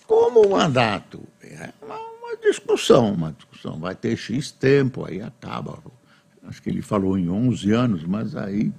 Como 0.07 0.49
mandato? 0.51 1.23
É 1.43 1.71
uma, 1.81 1.97
uma, 1.97 2.37
discussão, 2.37 3.13
uma 3.13 3.33
discussão. 3.33 3.79
Vai 3.79 3.95
ter 3.95 4.17
X 4.17 4.51
tempo, 4.51 5.07
aí 5.07 5.23
acaba. 5.23 5.79
Acho 6.43 6.61
que 6.61 6.69
ele 6.69 6.83
falou 6.83 7.17
em 7.17 7.29
11 7.29 7.73
anos, 7.73 8.05
mas 8.05 8.35
aí. 8.35 8.73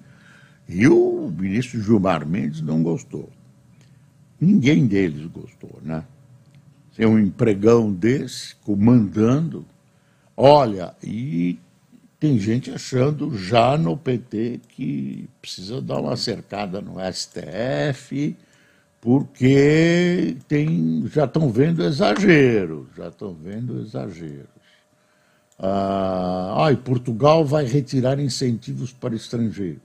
E 0.68 0.88
o 0.88 1.32
ministro 1.36 1.82
Gilmar 1.82 2.28
Mendes 2.28 2.62
não 2.62 2.84
gostou. 2.84 3.32
Ninguém 4.40 4.86
deles 4.88 5.26
gostou, 5.28 5.80
né? 5.82 6.04
Tem 6.96 7.06
um 7.06 7.20
empregão 7.20 7.92
desse 7.92 8.56
comandando 8.58 9.66
Olha, 10.38 10.94
e 11.02 11.58
tem 12.20 12.38
gente 12.38 12.70
achando 12.70 13.38
já 13.38 13.78
no 13.78 13.96
PT 13.96 14.60
que 14.68 15.30
precisa 15.42 15.82
dar 15.82 16.02
uma 16.02 16.18
cercada 16.18 16.82
no 16.82 16.96
STF, 17.14 18.36
porque 19.00 20.36
tem, 20.48 21.08
já 21.08 21.24
estão 21.24 21.50
vendo 21.50 21.84
exageros, 21.84 22.88
já 22.98 23.08
estão 23.08 23.34
vendo 23.34 23.80
exageros. 23.80 24.56
Ah, 25.58 26.68
e 26.70 26.76
Portugal 26.76 27.46
vai 27.46 27.64
retirar 27.66 28.20
incentivos 28.20 28.92
para 28.92 29.16
estrangeiros. 29.16 29.82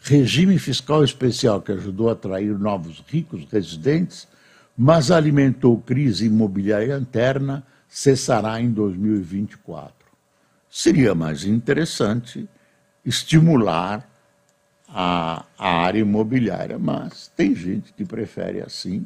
Regime 0.00 0.58
fiscal 0.58 1.04
especial 1.04 1.62
que 1.62 1.70
ajudou 1.70 2.08
a 2.08 2.12
atrair 2.12 2.58
novos 2.58 3.04
ricos 3.06 3.46
residentes, 3.50 4.26
mas 4.80 5.10
alimentou 5.10 5.76
crise 5.80 6.26
imobiliária 6.26 6.96
interna 6.96 7.66
cessará 7.88 8.60
em 8.60 8.70
2024. 8.70 9.92
Seria 10.70 11.16
mais 11.16 11.42
interessante 11.42 12.48
estimular 13.04 14.08
a, 14.88 15.44
a 15.58 15.68
área 15.80 15.98
imobiliária, 15.98 16.78
mas 16.78 17.26
tem 17.34 17.56
gente 17.56 17.92
que 17.92 18.04
prefere 18.04 18.60
assim. 18.60 19.04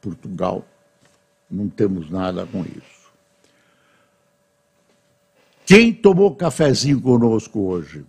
Portugal, 0.00 0.66
não 1.48 1.68
temos 1.68 2.10
nada 2.10 2.44
com 2.44 2.62
isso. 2.62 3.06
Quem 5.64 5.92
tomou 5.92 6.34
cafezinho 6.34 7.00
conosco 7.00 7.60
hoje? 7.60 8.04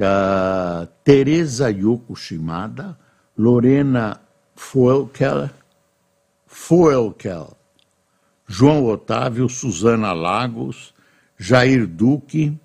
Uh, 0.00 0.88
Tereza 1.04 1.70
Yoko 1.70 2.16
Shimada, 2.16 2.98
Lorena 3.38 4.20
Foelkel, 4.56 5.50
Foelkel, 6.56 7.58
João 8.46 8.84
Otávio, 8.84 9.48
Suzana 9.48 10.12
Lagos, 10.12 10.94
Jair 11.36 11.84
Duque, 11.84 12.56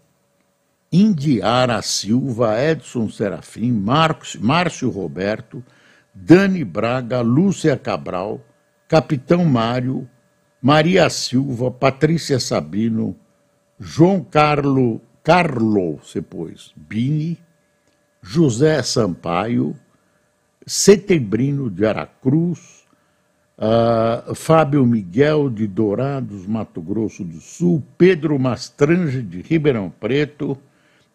Indiara 0.93 1.82
Silva, 1.82 2.62
Edson 2.62 3.10
Serafim, 3.10 3.71
Marcos, 3.71 4.36
Márcio 4.36 4.91
Roberto, 4.91 5.63
Dani 6.13 6.63
Braga, 6.63 7.21
Lúcia 7.21 7.75
Cabral, 7.75 8.39
Capitão 8.88 9.43
Mário, 9.43 10.08
Maria 10.62 11.10
Silva, 11.10 11.71
Patrícia 11.71 12.39
Sabino, 12.39 13.17
João 13.80 14.23
Carlo, 14.23 15.02
Carlo, 15.23 15.99
depois, 16.13 16.71
Bini, 16.75 17.39
José 18.21 18.84
Sampaio, 18.84 19.75
Setembrino 20.65 21.71
de 21.71 21.88
Aracruz, 21.88 22.79
Uh, 23.60 24.34
Fábio 24.34 24.86
Miguel 24.86 25.50
de 25.50 25.67
Dourados, 25.67 26.48
Mato 26.48 26.82
Grosso 26.82 27.26
do 27.26 27.41
Sul, 27.41 27.84
Pedro 27.98 28.39
Mastrange 28.39 29.22
de 29.22 29.41
Ribeirão 29.41 29.89
Preto 29.89 30.58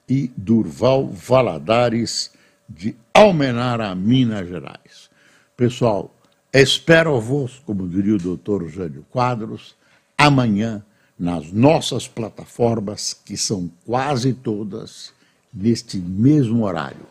e 0.07 0.31
Durval 0.37 1.09
Valadares 1.09 2.31
de 2.69 2.95
Almenara, 3.15 3.95
Minas 3.95 4.47
Gerais. 4.47 5.09
Pessoal, 5.57 6.15
espero-vos, 6.53 7.63
como 7.65 7.89
diria 7.89 8.17
o 8.17 8.19
doutor 8.19 8.69
Jânio 8.69 9.07
Quadros, 9.11 9.75
amanhã 10.19 10.85
nas 11.19 11.51
nossas 11.51 12.07
plataformas, 12.07 13.15
que 13.15 13.39
são 13.39 13.71
quase 13.87 14.35
todas 14.35 15.15
neste 15.51 15.97
mesmo 15.97 16.65
horário. 16.65 17.07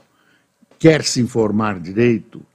Quer 0.78 1.04
se 1.04 1.22
informar 1.22 1.80
direito? 1.80 2.46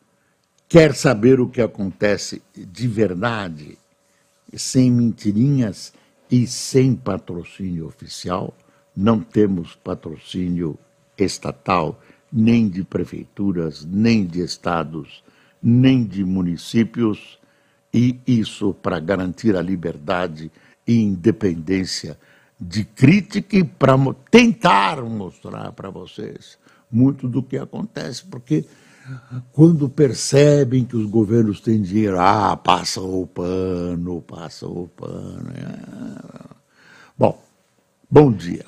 Quer 0.69 0.95
saber 0.95 1.41
o 1.41 1.49
que 1.49 1.63
acontece 1.63 2.43
de 2.55 2.87
verdade, 2.87 3.79
sem 4.55 4.91
mentirinhas 4.91 5.93
e 6.31 6.47
sem 6.47 6.95
patrocínio 6.95 7.87
oficial, 7.87 8.55
não 8.95 9.21
temos 9.21 9.75
patrocínio 9.77 10.79
estatal, 11.17 12.01
nem 12.31 12.69
de 12.69 12.85
prefeituras, 12.85 13.85
nem 13.85 14.27
de 14.27 14.41
estados, 14.41 15.25
nem 15.63 16.05
de 16.05 16.25
municípios, 16.25 17.39
e 17.93 18.19
isso 18.27 18.75
para 18.75 19.01
garantir 19.01 19.57
a 19.57 19.63
liberdade 19.63 20.53
e 20.87 21.01
independência 21.01 22.19
de 22.61 22.85
crítica 22.85 23.57
e 23.57 23.65
para 23.65 23.95
tentar 24.31 25.03
mostrar 25.03 25.73
para 25.73 25.89
vocês 25.89 26.59
muito 26.91 27.29
do 27.29 27.43
que 27.43 27.57
acontece, 27.57 28.25
porque 28.25 28.65
quando 29.53 29.89
percebem 29.89 30.85
que 30.85 30.97
os 30.97 31.07
governos 31.07 31.61
têm 31.61 31.81
dinheiro, 31.83 32.19
ah, 32.21 32.57
passa 32.57 33.01
o 33.01 33.27
pano, 33.27 34.23
passa 34.23 34.67
o 34.67 34.89
pano. 34.89 35.51
É. 35.51 36.55
Bom, 37.17 37.43
bom 38.11 38.33
dia. 38.33 38.65